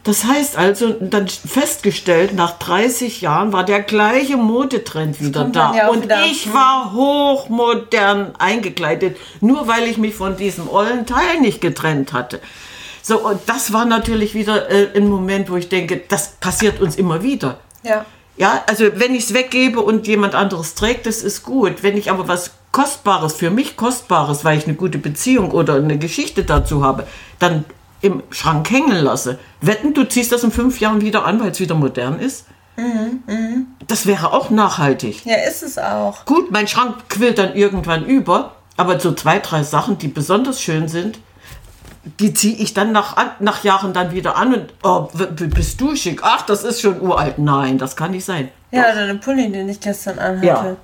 Das 0.03 0.23
heißt 0.25 0.57
also, 0.57 0.91
dann 0.99 1.27
festgestellt, 1.27 2.33
nach 2.33 2.57
30 2.59 3.21
Jahren 3.21 3.51
war 3.51 3.63
der 3.65 3.81
gleiche 3.81 4.37
Modetrend 4.37 5.19
wieder 5.21 5.45
da. 5.45 5.73
ja 5.75 5.89
und 5.89 6.03
wieder- 6.03 6.23
ich 6.25 6.53
war 6.53 6.93
hochmodern 6.93 8.33
eingekleidet, 8.37 9.17
nur 9.41 9.67
weil 9.67 9.83
ich 9.87 9.97
mich 9.97 10.15
von 10.15 10.37
diesem 10.37 10.69
ollen 10.69 11.05
Teil 11.05 11.39
nicht 11.41 11.61
getrennt 11.61 12.13
hatte. 12.13 12.39
So, 13.01 13.19
und 13.19 13.41
das 13.47 13.73
war 13.73 13.85
natürlich 13.85 14.33
wieder 14.33 14.69
äh, 14.69 14.89
ein 14.95 15.09
Moment, 15.09 15.49
wo 15.51 15.57
ich 15.57 15.67
denke, 15.67 16.01
das 16.07 16.35
passiert 16.39 16.79
uns 16.79 16.95
immer 16.95 17.21
wieder. 17.21 17.59
Ja. 17.83 18.05
Ja, 18.37 18.63
also 18.67 18.85
wenn 18.95 19.13
ich 19.13 19.25
es 19.25 19.33
weggebe 19.33 19.79
und 19.81 20.07
jemand 20.07 20.33
anderes 20.35 20.73
trägt, 20.73 21.05
das 21.05 21.21
ist 21.21 21.43
gut. 21.43 21.83
Wenn 21.83 21.97
ich 21.97 22.09
aber 22.09 22.27
was 22.27 22.51
Kostbares, 22.71 23.33
für 23.35 23.51
mich 23.51 23.77
Kostbares, 23.77 24.43
weil 24.43 24.57
ich 24.57 24.65
eine 24.65 24.73
gute 24.75 24.97
Beziehung 24.97 25.51
oder 25.51 25.75
eine 25.75 25.99
Geschichte 25.99 26.43
dazu 26.43 26.83
habe, 26.83 27.05
dann 27.37 27.63
im 28.03 28.21
Schrank 28.29 28.69
hängen 28.69 28.97
lasse. 28.97 29.39
Wetten, 29.61 29.93
du 29.93 30.03
ziehst 30.03 30.31
das 30.31 30.43
in 30.43 30.51
fünf 30.51 30.79
Jahren 30.79 31.01
wieder 31.01 31.25
an, 31.25 31.39
weil 31.39 31.51
es 31.51 31.59
wieder 31.59 31.73
modern 31.73 32.19
ist? 32.19 32.45
Das 33.87 34.05
wäre 34.05 34.33
auch 34.33 34.49
nachhaltig. 34.49 35.25
Ja, 35.25 35.37
ist 35.47 35.63
es 35.63 35.77
auch. 35.77 36.25
Gut, 36.25 36.51
mein 36.51 36.67
Schrank 36.67 37.07
quillt 37.07 37.37
dann 37.37 37.55
irgendwann 37.55 38.05
über, 38.05 38.55
aber 38.75 38.99
so 38.99 39.13
zwei, 39.13 39.39
drei 39.39 39.63
Sachen, 39.63 39.97
die 39.97 40.09
besonders 40.09 40.61
schön 40.61 40.87
sind, 40.89 41.19
die 42.19 42.33
ziehe 42.33 42.55
ich 42.57 42.73
dann 42.73 42.91
nach, 42.91 43.15
nach 43.39 43.63
Jahren 43.63 43.93
dann 43.93 44.11
wieder 44.11 44.35
an 44.35 44.53
und, 44.53 44.73
oh, 44.83 45.07
bist 45.37 45.79
du 45.79 45.95
schick? 45.95 46.21
Ach, 46.23 46.41
das 46.41 46.65
ist 46.65 46.81
schon 46.81 46.99
uralt. 46.99 47.39
Nein, 47.39 47.77
das 47.77 47.95
kann 47.95 48.11
nicht 48.11 48.25
sein. 48.25 48.49
Ja, 48.71 48.91
oder 48.91 49.07
den 49.07 49.21
Pulli, 49.21 49.49
den 49.49 49.69
ich 49.69 49.79
gestern 49.79 50.19
anhatte. 50.19 50.45
Ja. 50.45 50.75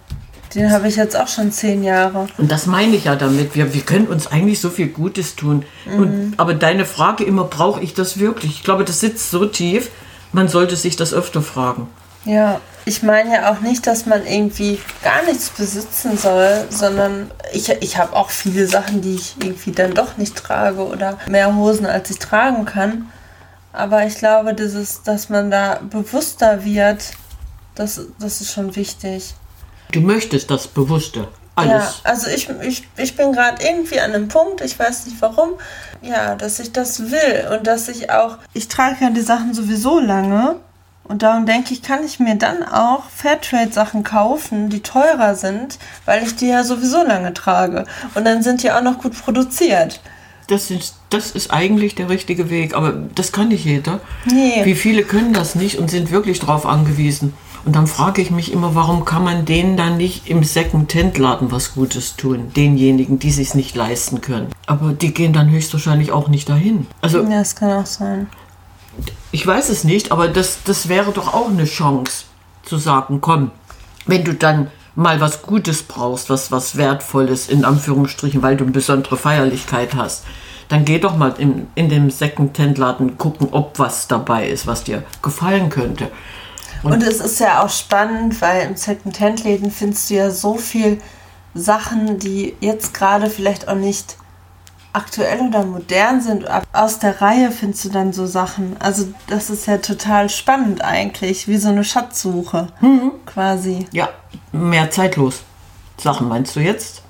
Den 0.56 0.72
habe 0.72 0.88
ich 0.88 0.96
jetzt 0.96 1.16
auch 1.16 1.28
schon 1.28 1.52
zehn 1.52 1.84
Jahre. 1.84 2.28
Und 2.38 2.52
das 2.52 2.66
meine 2.66 2.96
ich 2.96 3.06
ja 3.06 3.16
damit. 3.16 3.56
Wir, 3.56 3.74
wir 3.74 3.82
können 3.82 4.08
uns 4.08 4.28
eigentlich 4.28 4.60
so 4.60 4.70
viel 4.70 4.88
Gutes 4.88 5.36
tun. 5.36 5.64
Und, 5.86 6.34
aber 6.38 6.54
deine 6.56 6.86
Frage 6.86 7.24
immer, 7.24 7.44
brauche 7.44 7.82
ich 7.82 7.94
das 7.94 8.20
wirklich? 8.20 8.52
Ich 8.52 8.64
glaube, 8.64 8.84
das 8.84 9.00
sitzt 9.00 9.30
so 9.30 9.46
tief, 9.46 9.92
man 10.32 10.48
sollte 10.48 10.76
sich 10.76 10.96
das 10.96 11.14
öfter 11.14 11.42
fragen. 11.42 11.88
Ja, 12.26 12.60
ich 12.86 13.04
meine 13.04 13.34
ja 13.34 13.52
auch 13.52 13.60
nicht, 13.62 13.86
dass 13.88 14.06
man 14.06 14.26
irgendwie 14.26 14.80
gar 15.04 15.24
nichts 15.24 15.50
besitzen 15.52 16.18
soll, 16.18 16.66
sondern 16.70 17.30
ich, 17.54 17.70
ich 17.70 17.98
habe 17.98 18.16
auch 18.16 18.30
viele 18.30 18.68
Sachen, 18.68 19.02
die 19.02 19.16
ich 19.16 19.36
irgendwie 19.40 19.72
dann 19.72 19.94
doch 19.94 20.18
nicht 20.18 20.36
trage 20.36 20.86
oder 20.86 21.18
mehr 21.28 21.56
Hosen, 21.56 21.86
als 21.86 22.10
ich 22.10 22.20
tragen 22.20 22.66
kann. 22.66 23.10
Aber 23.72 24.06
ich 24.06 24.16
glaube, 24.16 24.54
dieses, 24.54 25.04
dass 25.04 25.30
man 25.30 25.52
da 25.52 25.80
bewusster 25.90 26.66
wird, 26.66 27.12
das, 27.76 28.02
das 28.20 28.42
ist 28.42 28.52
schon 28.52 28.76
wichtig. 28.76 29.36
Du 29.92 30.02
möchtest 30.02 30.52
das 30.52 30.68
Bewusste. 30.68 31.28
Ja, 31.58 31.66
Alles. 31.66 32.02
also 32.04 32.28
ich, 32.30 32.50
ich, 32.62 32.88
ich 32.96 33.16
bin 33.18 33.34
gerade 33.34 33.62
irgendwie 33.62 34.00
an 34.00 34.14
einem 34.14 34.28
Punkt, 34.30 34.62
ich 34.62 34.80
weiß 34.80 35.08
nicht 35.08 35.18
warum, 35.20 35.50
ja, 36.02 36.36
dass 36.36 36.60
ich 36.60 36.72
das 36.72 37.12
will 37.12 37.50
und 37.52 37.68
dass 37.68 37.90
ich 37.90 38.10
auch. 38.12 38.38
Ich 38.54 38.70
trage 38.70 38.98
ja 39.02 39.10
die 39.10 39.22
Sachen 39.22 39.54
sowieso 39.54 40.00
lange 40.00 40.56
und 41.10 41.24
darum 41.24 41.48
denke 41.48 41.74
ich, 41.74 41.82
kann 41.82 42.06
ich 42.06 42.20
mir 42.20 42.36
dann 42.36 42.64
auch 42.64 43.04
Fairtrade-Sachen 43.10 44.04
kaufen, 44.04 44.70
die 44.70 44.82
teurer 44.82 45.34
sind, 45.34 45.80
weil 46.06 46.22
ich 46.22 46.36
die 46.36 46.48
ja 46.48 46.64
sowieso 46.64 47.04
lange 47.04 47.34
trage. 47.34 47.86
Und 48.14 48.26
dann 48.26 48.44
sind 48.44 48.62
die 48.62 48.72
auch 48.72 48.84
noch 48.84 49.00
gut 49.00 49.20
produziert. 49.20 50.02
Das, 50.48 50.70
ist, 50.70 50.96
das 51.10 51.32
ist 51.32 51.52
eigentlich 51.52 51.96
der 51.96 52.10
richtige 52.10 52.52
Weg. 52.52 52.76
Aber 52.76 52.94
das 53.16 53.32
kann 53.32 53.48
nicht 53.48 53.66
jeder. 53.66 54.02
Nee. 54.26 54.62
Wie 54.66 54.76
viele 54.76 55.04
können 55.04 55.34
das 55.34 55.56
nicht 55.56 55.80
und 55.80 55.90
sind 55.90 56.12
wirklich 56.12 56.40
darauf 56.40 56.68
angewiesen? 56.68 57.34
Und 57.66 57.76
dann 57.76 57.88
frage 57.88 58.22
ich 58.22 58.32
mich 58.32 58.52
immer, 58.52 58.74
warum 58.76 59.06
kann 59.06 59.24
man 59.24 59.46
denen 59.46 59.76
dann 59.78 59.98
nicht 59.98 60.30
im 60.30 60.44
Second-Hand-Laden 60.44 61.52
was 61.52 61.74
Gutes 61.74 62.16
tun? 62.16 62.52
Denjenigen, 62.56 63.20
die 63.20 63.32
sich 63.32 63.54
nicht 63.54 63.76
leisten 63.76 64.22
können. 64.22 64.48
Aber 64.66 64.94
die 64.94 65.14
gehen 65.14 65.34
dann 65.34 65.50
höchstwahrscheinlich 65.50 66.12
auch 66.12 66.28
nicht 66.30 66.48
dahin. 66.50 66.88
Also 67.02 67.22
Ja, 67.24 67.40
das 67.40 67.56
kann 67.56 67.72
auch 67.72 67.86
sein. 67.86 68.28
ich 69.32 69.46
weiß 69.46 69.70
es 69.70 69.84
nicht, 69.84 70.12
aber 70.12 70.28
das, 70.28 70.60
das 70.64 70.88
wäre 70.90 71.12
doch 71.12 71.34
auch 71.34 71.50
eine 71.50 71.66
Chance 71.66 72.26
zu 72.64 72.78
sagen, 72.78 73.20
komm, 73.22 73.52
wenn 74.06 74.24
du 74.24 74.34
dann 74.34 74.68
mal 74.96 75.22
was 75.22 75.42
Gutes 75.44 75.84
brauchst, 75.84 76.30
was, 76.30 76.52
was 76.52 76.76
Wertvolles 76.78 77.48
in 77.48 77.64
Anführungsstrichen, 77.66 78.42
weil 78.42 78.58
du 78.58 78.64
eine 78.64 78.74
besondere 78.74 79.18
Feierlichkeit 79.18 79.96
hast, 79.96 80.26
dann 80.68 80.86
geh 80.86 81.00
doch 81.00 81.18
mal 81.18 81.34
in, 81.38 81.68
in 81.76 81.90
dem 81.90 82.10
Second-Hand-Laden 82.10 83.18
gucken, 83.18 83.50
ob 83.52 83.80
was 83.80 84.08
dabei 84.08 84.48
ist, 84.48 84.68
was 84.68 84.84
dir 84.84 85.04
gefallen 85.22 85.70
könnte. 85.70 86.10
Und 86.84 87.04
es 87.04 87.20
ist 87.20 87.40
ja 87.40 87.64
auch 87.64 87.70
spannend, 87.70 88.42
weil 88.42 88.68
im 88.68 88.76
Second-Hand-Läden 88.76 89.72
findest 89.72 90.10
du 90.10 90.16
ja 90.16 90.30
so 90.32 90.56
viel 90.56 91.00
Sachen, 91.54 92.20
die 92.20 92.56
jetzt 92.62 92.94
gerade 92.94 93.30
vielleicht 93.30 93.68
auch 93.68 93.76
nicht 93.76 94.16
aktuell 94.94 95.42
oder 95.42 95.66
modern 95.66 96.22
sind. 96.22 96.46
Aus 96.74 97.00
der 97.00 97.22
Reihe 97.22 97.52
findest 97.52 97.86
du 97.86 97.90
dann 97.90 98.12
so 98.14 98.26
Sachen. 98.26 98.76
Also 98.80 99.08
das 99.28 99.50
ist 99.50 99.68
ja 99.68 99.78
total 99.78 100.30
spannend 100.30 100.82
eigentlich, 100.84 101.48
wie 101.48 101.58
so 101.58 101.70
eine 101.70 101.84
Schatzsuche 101.84 102.68
quasi. 103.26 103.86
Ja, 103.92 104.10
mehr 104.52 104.90
zeitlos. 104.90 105.42
Sachen 105.98 106.28
meinst 106.28 106.56
du 106.56 106.60
jetzt? 106.60 107.04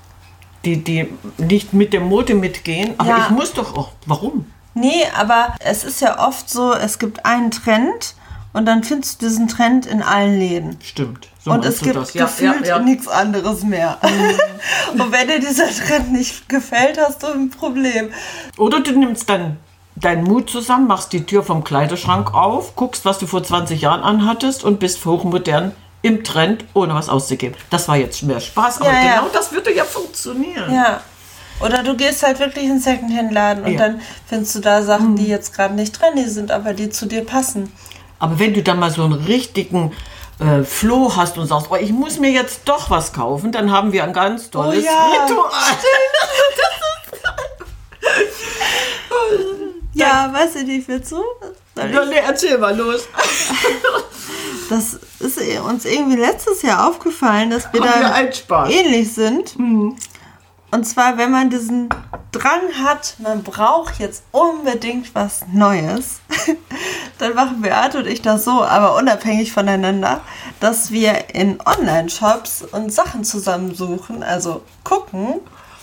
Die, 0.64 0.82
die 0.84 1.08
nicht 1.38 1.72
mit 1.72 1.92
der 1.94 2.00
Mode 2.00 2.34
mitgehen, 2.34 2.94
aber 2.98 3.08
Ja. 3.08 3.18
ich 3.24 3.30
muss 3.30 3.52
doch 3.54 3.74
auch. 3.76 3.92
Warum? 4.04 4.44
Nee, 4.74 5.04
aber 5.18 5.54
es 5.60 5.84
ist 5.84 6.00
ja 6.02 6.18
oft 6.26 6.50
so, 6.50 6.74
es 6.74 6.98
gibt 6.98 7.24
einen 7.24 7.50
Trend 7.50 8.14
und 8.52 8.66
dann 8.66 8.82
findest 8.82 9.22
du 9.22 9.26
diesen 9.26 9.48
Trend 9.48 9.86
in 9.86 10.02
allen 10.02 10.38
Läden. 10.38 10.76
Stimmt. 10.82 11.28
So 11.42 11.52
Und 11.52 11.64
es 11.64 11.80
gibt 11.80 11.96
das. 11.96 12.12
Ja, 12.14 12.24
gefühlt 12.26 12.66
ja, 12.66 12.76
ja. 12.76 12.82
nichts 12.82 13.06
anderes 13.08 13.62
mehr. 13.62 13.98
und 14.92 15.12
wenn 15.12 15.28
dir 15.28 15.40
dieser 15.40 15.68
Trend 15.68 16.12
nicht 16.12 16.48
gefällt, 16.48 16.98
hast 17.00 17.22
du 17.22 17.28
ein 17.28 17.50
Problem. 17.50 18.10
Oder 18.58 18.80
du 18.80 18.92
nimmst 18.92 19.28
dann 19.28 19.56
deinen 19.96 20.24
Mut 20.24 20.50
zusammen, 20.50 20.86
machst 20.86 21.12
die 21.12 21.24
Tür 21.26 21.42
vom 21.42 21.62
Kleiderschrank 21.64 22.34
auf, 22.34 22.74
guckst, 22.76 23.04
was 23.04 23.18
du 23.18 23.26
vor 23.26 23.42
20 23.42 23.80
Jahren 23.80 24.02
anhattest 24.02 24.64
und 24.64 24.80
bist 24.80 25.04
hochmodern 25.04 25.72
im 26.02 26.24
Trend, 26.24 26.64
ohne 26.74 26.94
was 26.94 27.08
auszugeben. 27.08 27.56
Das 27.68 27.86
war 27.88 27.96
jetzt 27.96 28.22
mehr 28.22 28.40
Spaß, 28.40 28.80
aber 28.80 28.90
Ja, 28.90 29.04
ja. 29.04 29.16
genau 29.18 29.28
das 29.32 29.52
würde 29.52 29.74
ja 29.74 29.84
funktionieren. 29.84 30.72
Ja. 30.72 31.00
Oder 31.60 31.82
du 31.82 31.94
gehst 31.94 32.22
halt 32.22 32.38
wirklich 32.40 32.64
in 32.64 32.70
den 32.72 32.80
Secondhand-Laden 32.80 33.64
und 33.64 33.72
Ja. 33.72 33.78
dann 33.78 34.00
findest 34.26 34.54
du 34.54 34.60
da 34.60 34.82
Sachen, 34.82 35.16
die 35.16 35.26
jetzt 35.26 35.54
gerade 35.54 35.74
nicht 35.74 35.94
trendy 35.94 36.26
sind, 36.28 36.50
aber 36.50 36.72
die 36.72 36.88
zu 36.88 37.04
dir 37.06 37.24
passen. 37.24 37.70
Aber 38.20 38.38
wenn 38.38 38.54
du 38.54 38.62
dann 38.62 38.78
mal 38.78 38.90
so 38.90 39.02
einen 39.02 39.14
richtigen 39.14 39.92
äh, 40.38 40.62
Floh 40.62 41.16
hast 41.16 41.36
und 41.38 41.46
sagst, 41.46 41.66
oh, 41.70 41.76
ich 41.76 41.90
muss 41.90 42.18
mir 42.18 42.30
jetzt 42.30 42.60
doch 42.66 42.90
was 42.90 43.12
kaufen, 43.12 43.50
dann 43.50 43.72
haben 43.72 43.92
wir 43.92 44.04
ein 44.04 44.12
ganz 44.12 44.50
tolles 44.50 44.84
Oh 44.84 44.86
ja, 44.86 45.24
Ritual. 45.24 45.50
Ja, 49.92 50.30
weißt 50.32 50.54
du 50.54 50.62
nicht 50.64 50.86
viel 50.86 51.02
zu? 51.02 51.16
Soll 51.74 51.90
Ja, 51.92 52.04
nee, 52.06 52.22
erzähl 52.26 52.56
mal 52.58 52.76
los. 52.76 53.08
Das 54.70 54.94
ist 55.18 55.40
uns 55.66 55.84
irgendwie 55.84 56.16
letztes 56.16 56.62
Jahr 56.62 56.88
aufgefallen, 56.88 57.50
dass 57.50 57.64
wir 57.72 57.80
Haben 57.80 58.02
wir 58.02 58.08
da 58.08 58.32
Spaß. 58.32 58.70
ähnlich 58.70 59.12
sind. 59.12 59.56
Und 60.70 60.84
zwar, 60.84 61.18
wenn 61.18 61.32
man 61.32 61.50
diesen 61.50 61.88
Drang 62.30 62.72
hat, 62.84 63.16
man 63.18 63.42
braucht 63.42 63.98
jetzt 63.98 64.22
unbedingt 64.30 65.12
was 65.14 65.44
Neues, 65.52 66.20
dann 67.18 67.34
machen 67.34 67.60
Beate 67.60 67.98
und 67.98 68.06
ich 68.06 68.22
das 68.22 68.44
so, 68.44 68.62
aber 68.62 68.94
unabhängig 68.96 69.52
voneinander, 69.52 70.20
dass 70.60 70.92
wir 70.92 71.34
in 71.34 71.58
Online-Shops 71.64 72.62
uns 72.70 72.94
Sachen 72.94 73.24
zusammensuchen, 73.24 74.22
also 74.22 74.62
gucken 74.84 75.40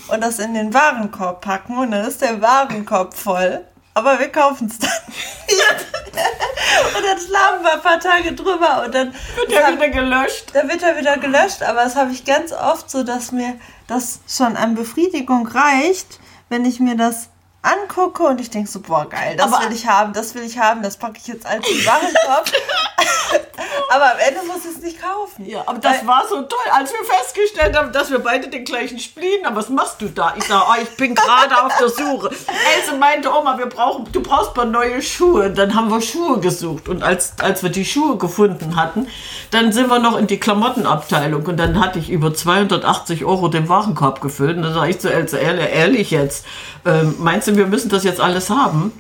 und 0.08 0.22
das 0.22 0.40
in 0.40 0.54
den 0.54 0.74
Warenkorb 0.74 1.42
packen 1.42 1.78
und 1.78 1.92
dann 1.92 2.06
ist 2.06 2.22
der 2.22 2.42
Warenkorb 2.42 3.14
voll. 3.14 3.66
Aber 3.94 4.18
wir 4.20 4.30
kaufen 4.30 4.72
es 4.72 4.78
dann. 4.78 4.90
und 6.96 7.04
dann 7.04 7.18
schlafen 7.18 7.64
wir 7.64 7.74
ein 7.74 7.82
paar 7.82 8.00
Tage 8.00 8.34
drüber 8.34 8.84
und 8.86 8.94
dann 8.94 9.12
Wird 9.36 9.52
ja 9.52 9.74
wieder 9.74 9.90
gelöscht. 9.90 10.52
dann 10.54 10.70
wird 10.70 10.84
er 10.84 10.96
wieder 10.98 11.18
gelöscht, 11.18 11.64
aber 11.64 11.84
das 11.84 11.96
habe 11.96 12.12
ich 12.12 12.24
ganz 12.24 12.54
oft 12.54 12.92
so, 12.92 13.02
dass 13.04 13.32
mir 13.32 13.56
das 13.88 14.20
schon 14.28 14.56
an 14.56 14.76
Befriedigung 14.76 15.48
reicht, 15.48 16.20
wenn 16.50 16.66
ich 16.66 16.80
mir 16.80 16.96
das 16.96 17.30
angucke 17.68 18.24
und 18.24 18.40
ich 18.42 18.50
denke 18.50 18.70
so, 18.70 18.80
boah, 18.80 19.08
geil, 19.10 19.36
das 19.38 19.52
Aber- 19.52 19.66
will 19.66 19.76
ich 19.76 19.88
haben, 19.88 20.14
das 20.14 20.36
will 20.36 20.44
ich 20.44 20.58
haben, 20.58 20.82
das 20.84 20.98
packe 20.98 21.18
ich 21.18 21.28
jetzt 21.28 21.46
in 21.46 21.62
den 21.62 21.86
Warenkorb. 21.86 22.52
aber 23.90 24.12
am 24.14 24.20
Ende 24.28 24.42
muss 24.48 24.66
ich 24.66 24.78
es 24.78 24.82
nicht 24.82 25.02
kaufen. 25.02 25.46
Ja, 25.46 25.64
aber 25.66 25.80
das 25.80 26.06
war 26.06 26.24
so 26.28 26.42
toll, 26.42 26.72
als 26.72 26.92
wir 26.92 27.00
festgestellt 27.06 27.76
haben, 27.76 27.92
dass 27.92 28.12
wir 28.12 28.20
beide 28.20 28.48
den 28.48 28.66
gleichen 28.66 29.00
Spleen 29.00 29.46
haben. 29.46 29.56
Was 29.56 29.70
machst 29.70 30.02
du 30.02 30.08
da? 30.08 30.34
Ich 30.38 30.44
sage, 30.46 30.64
oh, 30.70 30.82
ich 30.82 30.90
bin 30.98 31.16
gerade 31.16 31.64
auf 31.64 31.78
der 31.78 31.90
Suche. 31.90 32.30
Else 32.30 32.96
meinte, 33.00 33.32
Oma, 33.34 33.58
wir 33.58 33.68
brauchen, 33.68 34.12
du 34.12 34.22
brauchst 34.22 34.56
mal 34.56 34.66
neue 34.66 35.02
Schuhe. 35.02 35.52
Dann 35.52 35.76
haben 35.76 35.90
wir 35.90 36.02
Schuhe 36.02 36.40
gesucht. 36.40 36.90
Und 36.90 37.04
als, 37.04 37.34
als 37.40 37.64
wir 37.64 37.70
die 37.70 37.86
Schuhe 37.86 38.18
gefunden 38.18 38.76
hatten, 38.76 39.08
dann 39.52 39.72
sind 39.72 39.90
wir 39.90 40.00
noch 40.00 40.18
in 40.18 40.28
die 40.28 40.40
Klamottenabteilung. 40.40 41.46
Und 41.46 41.58
dann 41.58 41.80
hatte 41.80 42.00
ich 42.00 42.10
über 42.10 42.34
280 42.34 43.26
Euro 43.26 43.48
den 43.48 43.70
Warenkorb 43.70 44.22
gefüllt. 44.22 44.58
Und 44.58 44.64
dann 44.64 44.74
sage 44.74 44.92
ich 44.92 45.00
zu 45.00 45.12
Else, 45.12 45.38
ehrlich, 45.38 45.70
ehrlich 45.74 46.12
jetzt, 46.12 46.46
ähm, 46.86 47.16
meinst 47.20 47.48
du, 47.48 47.57
wir 47.58 47.68
müssen 47.68 47.90
das 47.90 48.04
jetzt 48.04 48.22
alles 48.22 48.50
haben? 48.50 48.94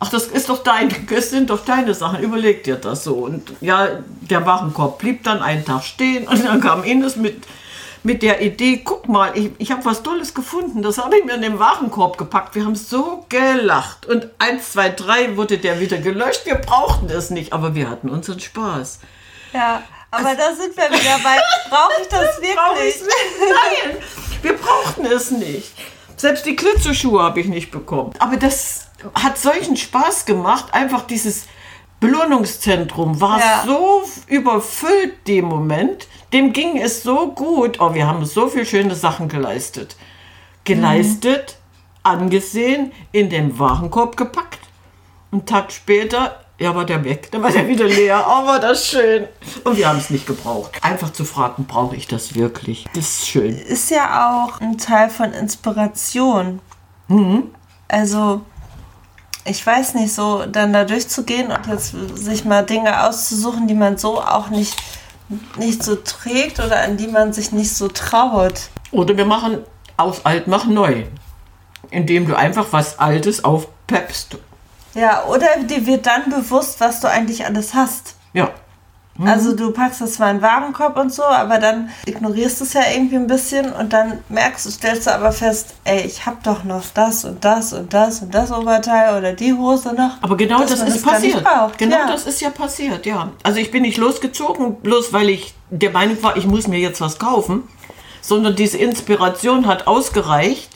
Ach, 0.00 0.10
das 0.10 0.26
ist 0.26 0.48
doch 0.48 0.62
dein, 0.62 0.94
das 1.08 1.30
sind 1.30 1.48
doch 1.50 1.64
deine 1.64 1.94
Sachen. 1.94 2.20
Überleg 2.20 2.64
dir 2.64 2.76
das 2.76 3.04
so. 3.04 3.14
Und 3.14 3.52
ja, 3.60 3.88
der 4.20 4.44
Warenkorb 4.44 4.98
blieb 4.98 5.22
dann 5.24 5.40
einen 5.40 5.64
Tag 5.64 5.82
stehen 5.84 6.28
und 6.28 6.44
dann 6.44 6.60
kam 6.60 6.84
Ines 6.84 7.16
mit, 7.16 7.44
mit 8.02 8.22
der 8.22 8.42
Idee, 8.42 8.82
guck 8.84 9.08
mal, 9.08 9.30
ich, 9.34 9.52
ich 9.56 9.70
habe 9.70 9.84
was 9.86 10.02
Tolles 10.02 10.34
gefunden. 10.34 10.82
Das 10.82 10.98
habe 10.98 11.16
ich 11.16 11.24
mir 11.24 11.34
in 11.34 11.42
den 11.42 11.58
Warenkorb 11.58 12.18
gepackt. 12.18 12.54
Wir 12.54 12.66
haben 12.66 12.74
so 12.74 13.24
gelacht. 13.30 14.04
Und 14.04 14.28
eins, 14.38 14.72
zwei, 14.72 14.90
drei 14.90 15.36
wurde 15.38 15.56
der 15.56 15.80
wieder 15.80 15.96
gelöscht. 15.96 16.44
Wir 16.44 16.56
brauchten 16.56 17.08
es 17.08 17.30
nicht, 17.30 17.54
aber 17.54 17.74
wir 17.74 17.88
hatten 17.88 18.10
unseren 18.10 18.40
Spaß. 18.40 18.98
Ja, 19.54 19.82
aber 20.10 20.34
da 20.34 20.54
sind 20.54 20.76
wir 20.76 20.84
wieder 20.90 21.18
bei, 21.22 21.38
brauche 21.70 22.02
ich 22.02 22.08
das 22.08 22.36
wirklich? 22.42 23.00
nicht? 23.00 23.06
Nein, 23.40 23.96
wir 24.42 24.52
brauchten 24.58 25.06
es 25.06 25.30
nicht. 25.30 25.72
Selbst 26.16 26.46
die 26.46 26.56
Klitzerschuhe 26.56 27.22
habe 27.22 27.40
ich 27.40 27.46
nicht 27.46 27.70
bekommen. 27.70 28.12
Aber 28.18 28.36
das 28.36 28.86
hat 29.14 29.38
solchen 29.38 29.76
Spaß 29.76 30.24
gemacht. 30.24 30.72
Einfach 30.72 31.02
dieses 31.06 31.46
Belohnungszentrum 32.00 33.20
war 33.20 33.38
Ja. 33.38 33.64
so 33.66 34.02
überfüllt 34.26 35.26
dem 35.26 35.46
Moment. 35.46 36.06
Dem 36.32 36.52
ging 36.52 36.78
es 36.80 37.02
so 37.02 37.32
gut. 37.32 37.80
Oh, 37.80 37.94
wir 37.94 38.06
haben 38.06 38.24
so 38.24 38.48
viele 38.48 38.66
schöne 38.66 38.94
Sachen 38.94 39.28
geleistet. 39.28 39.96
Geleistet, 40.64 41.56
angesehen, 42.02 42.92
in 43.12 43.30
den 43.30 43.58
Warenkorb 43.58 44.16
gepackt. 44.16 44.60
Einen 45.32 45.46
Tag 45.46 45.72
später, 45.72 46.43
ja, 46.58 46.74
war 46.74 46.84
der 46.84 47.02
weg. 47.02 47.30
Dann 47.32 47.42
war 47.42 47.50
der 47.50 47.66
wieder 47.66 47.86
leer. 47.86 48.24
Oh, 48.28 48.46
war 48.46 48.60
das 48.60 48.86
schön. 48.86 49.26
Und 49.64 49.76
wir 49.76 49.88
haben 49.88 49.98
es 49.98 50.10
nicht 50.10 50.26
gebraucht. 50.26 50.72
Einfach 50.82 51.12
zu 51.12 51.24
fragen, 51.24 51.64
brauche 51.64 51.96
ich 51.96 52.06
das 52.06 52.34
wirklich? 52.36 52.86
Das 52.94 53.04
ist 53.04 53.28
schön. 53.28 53.58
Ist 53.58 53.90
ja 53.90 54.46
auch 54.46 54.60
ein 54.60 54.78
Teil 54.78 55.10
von 55.10 55.32
Inspiration. 55.32 56.60
Also, 57.88 58.42
ich 59.44 59.66
weiß 59.66 59.94
nicht, 59.94 60.14
so 60.14 60.46
dann 60.46 60.72
da 60.72 60.84
durchzugehen 60.84 61.50
und 61.50 61.66
jetzt 61.66 61.94
sich 62.14 62.44
mal 62.44 62.64
Dinge 62.64 63.04
auszusuchen, 63.04 63.66
die 63.66 63.74
man 63.74 63.98
so 63.98 64.20
auch 64.20 64.48
nicht, 64.48 64.76
nicht 65.58 65.82
so 65.82 65.96
trägt 65.96 66.60
oder 66.60 66.82
an 66.82 66.96
die 66.96 67.08
man 67.08 67.32
sich 67.32 67.52
nicht 67.52 67.74
so 67.74 67.88
traut. 67.88 68.70
Oder 68.92 69.16
wir 69.16 69.26
machen 69.26 69.58
aus 69.96 70.24
alt 70.24 70.46
mach 70.46 70.66
neu. 70.66 71.04
Indem 71.90 72.26
du 72.26 72.36
einfach 72.36 72.68
was 72.70 72.98
Altes 72.98 73.44
aufpeppst. 73.44 74.38
Ja, 74.94 75.24
oder 75.26 75.46
dir 75.62 75.86
wird 75.86 76.06
dann 76.06 76.30
bewusst, 76.30 76.80
was 76.80 77.00
du 77.00 77.08
eigentlich 77.08 77.44
alles 77.44 77.74
hast. 77.74 78.14
Ja. 78.32 78.50
Also 79.24 79.54
du 79.54 79.70
packst 79.70 80.00
das 80.00 80.14
zwar 80.14 80.30
in 80.30 80.38
den 80.38 80.42
Warenkorb 80.42 80.96
und 80.96 81.12
so, 81.12 81.22
aber 81.22 81.58
dann 81.58 81.90
ignorierst 82.04 82.60
du 82.60 82.64
es 82.64 82.72
ja 82.72 82.82
irgendwie 82.92 83.14
ein 83.14 83.28
bisschen 83.28 83.72
und 83.72 83.92
dann 83.92 84.18
merkst 84.28 84.66
du, 84.66 84.70
stellst 84.70 85.06
du 85.06 85.14
aber 85.14 85.30
fest, 85.30 85.74
ey, 85.84 86.00
ich 86.00 86.26
hab 86.26 86.42
doch 86.42 86.64
noch 86.64 86.82
das 86.92 87.24
und 87.24 87.44
das 87.44 87.72
und 87.72 87.94
das 87.94 88.22
und 88.22 88.34
das 88.34 88.50
Oberteil 88.50 89.16
oder 89.16 89.32
die 89.32 89.52
Hose 89.52 89.94
noch. 89.94 90.20
Aber 90.20 90.36
genau 90.36 90.62
das 90.62 90.72
ist 90.72 90.84
nicht 90.88 91.04
passiert. 91.04 91.44
Genau 91.78 91.96
ja. 91.96 92.06
das 92.08 92.26
ist 92.26 92.40
ja 92.40 92.50
passiert, 92.50 93.06
ja. 93.06 93.30
Also 93.44 93.60
ich 93.60 93.70
bin 93.70 93.82
nicht 93.82 93.98
losgezogen, 93.98 94.80
bloß 94.80 95.12
weil 95.12 95.28
ich 95.28 95.54
der 95.70 95.90
Meinung 95.90 96.20
war, 96.24 96.36
ich 96.36 96.46
muss 96.46 96.66
mir 96.66 96.80
jetzt 96.80 97.00
was 97.00 97.20
kaufen, 97.20 97.62
sondern 98.20 98.56
diese 98.56 98.78
Inspiration 98.78 99.66
hat 99.66 99.86
ausgereicht, 99.86 100.70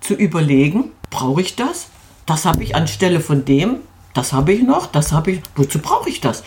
zu 0.00 0.14
überlegen, 0.14 0.92
brauche 1.10 1.42
ich 1.42 1.56
das? 1.56 1.88
Das 2.26 2.44
habe 2.44 2.62
ich 2.62 2.74
anstelle 2.74 3.20
von 3.20 3.44
dem, 3.44 3.76
das 4.14 4.32
habe 4.32 4.52
ich 4.52 4.62
noch, 4.62 4.86
das 4.86 5.12
habe 5.12 5.32
ich, 5.32 5.40
wozu 5.56 5.78
brauche 5.78 6.08
ich 6.08 6.20
das? 6.20 6.44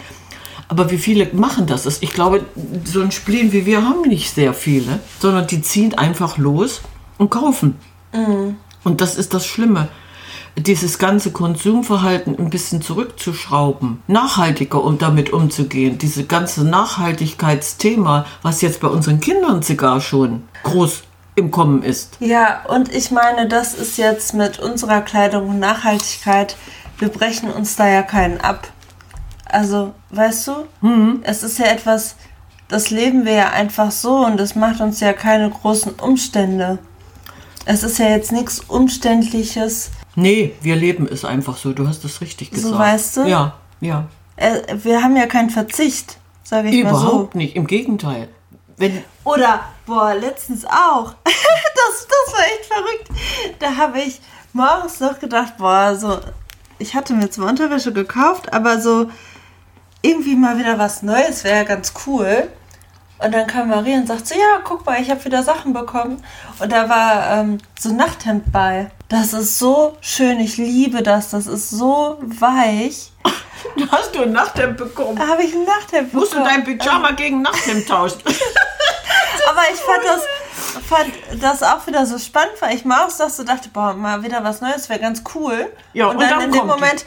Aber 0.69 0.91
wie 0.91 0.97
viele 0.97 1.29
machen 1.33 1.65
das? 1.65 1.85
Ich 2.01 2.13
glaube, 2.13 2.43
so 2.83 3.01
ein 3.01 3.11
Spleen 3.11 3.53
wie 3.53 3.65
wir 3.65 3.83
haben 3.83 4.01
nicht 4.01 4.33
sehr 4.33 4.53
viele, 4.53 4.99
sondern 5.19 5.47
die 5.47 5.61
ziehen 5.61 5.97
einfach 5.97 6.37
los 6.37 6.81
und 7.17 7.29
kaufen. 7.29 7.75
Und 8.83 9.01
das 9.01 9.15
ist 9.15 9.33
das 9.33 9.45
Schlimme. 9.45 9.87
Dieses 10.57 10.97
ganze 10.97 11.31
Konsumverhalten 11.31 12.37
ein 12.39 12.49
bisschen 12.49 12.81
zurückzuschrauben, 12.81 14.01
nachhaltiger 14.07 14.83
um 14.83 14.97
damit 14.97 15.31
umzugehen, 15.31 15.99
diese 15.99 16.25
ganze 16.25 16.63
Nachhaltigkeitsthema, 16.63 18.25
was 18.41 18.61
jetzt 18.61 18.79
bei 18.79 18.87
unseren 18.87 19.19
Kindern 19.19 19.61
sogar 19.61 20.01
schon 20.01 20.43
groß 20.63 21.03
im 21.37 21.51
Kommen 21.51 21.83
ist. 21.83 22.17
Ja, 22.19 22.65
und 22.67 22.93
ich 22.93 23.11
meine, 23.11 23.47
das 23.47 23.73
ist 23.75 23.97
jetzt 23.97 24.33
mit 24.33 24.57
unserer 24.59 25.01
Kleidung 25.01 25.49
und 25.49 25.59
Nachhaltigkeit, 25.59 26.57
wir 26.97 27.09
brechen 27.09 27.51
uns 27.51 27.75
da 27.75 27.87
ja 27.87 28.01
keinen 28.01 28.41
ab. 28.41 28.67
Also, 29.45 29.93
weißt 30.09 30.47
du, 30.47 30.51
Mhm. 30.81 31.19
es 31.23 31.43
ist 31.43 31.59
ja 31.59 31.67
etwas, 31.67 32.15
das 32.67 32.89
leben 32.89 33.23
wir 33.25 33.33
ja 33.33 33.49
einfach 33.51 33.91
so 33.91 34.25
und 34.25 34.39
es 34.41 34.55
macht 34.55 34.81
uns 34.81 34.99
ja 34.99 35.13
keine 35.13 35.49
großen 35.49 35.93
Umstände. 35.93 36.79
Es 37.65 37.83
ist 37.83 37.99
ja 37.99 38.09
jetzt 38.09 38.31
nichts 38.31 38.59
Umständliches. 38.61 39.91
Nee, 40.15 40.55
wir 40.61 40.75
leben 40.75 41.07
es 41.09 41.23
einfach 41.23 41.57
so, 41.57 41.71
du 41.71 41.87
hast 41.87 42.03
es 42.03 42.19
richtig 42.19 42.49
So, 42.49 42.55
gesagt. 42.71 42.79
weißt 42.79 43.17
du? 43.17 43.21
Ja, 43.27 43.53
ja. 43.79 44.05
Äh, 44.37 44.61
Wir 44.83 45.03
haben 45.03 45.15
ja 45.15 45.27
keinen 45.27 45.51
Verzicht, 45.51 46.17
sage 46.43 46.69
ich 46.69 46.83
mal 46.83 46.95
so. 46.95 46.99
Überhaupt 47.01 47.35
nicht, 47.35 47.55
im 47.55 47.67
Gegenteil. 47.67 48.27
Wenn, 48.79 49.03
Oder, 49.23 49.61
boah, 49.87 50.13
letztens 50.13 50.63
auch. 50.65 51.15
das, 51.75 52.07
das 52.07 52.33
war 52.33 52.45
echt 52.45 52.65
verrückt. 52.65 53.07
Da 53.59 53.75
habe 53.75 53.99
ich 53.99 54.21
morgens 54.53 54.99
noch 54.99 55.19
gedacht, 55.19 55.57
boah, 55.57 55.95
so, 55.95 56.19
ich 56.79 56.95
hatte 56.95 57.13
mir 57.13 57.29
zwar 57.29 57.49
Unterwäsche 57.49 57.93
gekauft, 57.93 58.53
aber 58.53 58.79
so 58.81 59.09
irgendwie 60.01 60.35
mal 60.35 60.57
wieder 60.57 60.77
was 60.77 61.01
Neues 61.03 61.43
wäre 61.43 61.65
ganz 61.65 61.93
cool. 62.05 62.49
Und 63.19 63.33
dann 63.33 63.47
kam 63.47 63.69
Maria 63.69 63.97
und 63.97 64.07
sagt 64.07 64.27
so, 64.27 64.35
ja, 64.35 64.61
guck 64.63 64.85
mal, 64.85 65.01
ich 65.01 65.09
habe 65.09 65.23
wieder 65.25 65.41
Sachen 65.41 65.73
bekommen. 65.73 66.23
Und 66.59 66.71
da 66.71 66.87
war 66.87 67.31
ähm, 67.31 67.57
so 67.79 67.89
ein 67.89 67.95
Nachthemd 67.95 68.51
bei. 68.51 68.91
Das 69.09 69.33
ist 69.33 69.57
so 69.57 69.97
schön, 70.01 70.39
ich 70.39 70.57
liebe 70.57 71.01
das. 71.01 71.31
Das 71.31 71.47
ist 71.47 71.71
so 71.71 72.19
weich. 72.21 73.11
hast 73.91 74.13
du 74.13 74.21
ein 74.21 74.33
Nachthemd 74.33 74.77
bekommen? 74.77 75.15
Da 75.17 75.27
habe 75.27 75.43
ich 75.43 75.53
ein 75.53 75.65
Nachthemd 75.65 76.13
Musst 76.13 76.33
du 76.33 76.37
bekommen. 76.37 76.63
dein 76.65 76.77
Pyjama 76.77 77.11
gegen 77.11 77.41
Nachthemd 77.41 77.87
tauschen? 77.87 78.21
Aber 79.49 79.61
ich 79.73 79.79
fand 79.79 80.03
das, 80.03 80.21
fand 80.87 81.11
das 81.41 81.63
auch 81.63 81.85
wieder 81.87 82.05
so 82.05 82.17
spannend, 82.17 82.53
weil 82.59 82.75
ich 82.75 82.85
mal 82.85 83.05
auch 83.05 83.09
so 83.09 83.43
dachte, 83.43 83.69
boah, 83.69 83.93
mal 83.93 84.23
wieder 84.23 84.43
was 84.43 84.61
Neues 84.61 84.89
wäre 84.89 84.99
ganz 84.99 85.23
cool. 85.35 85.71
Ja, 85.93 86.07
und, 86.07 86.15
und 86.15 86.21
dann, 86.21 86.29
dann 86.31 86.41
in 86.43 86.51
dem 86.51 86.59
kommt 86.61 86.73
die. 86.75 86.79
Moment 86.81 87.05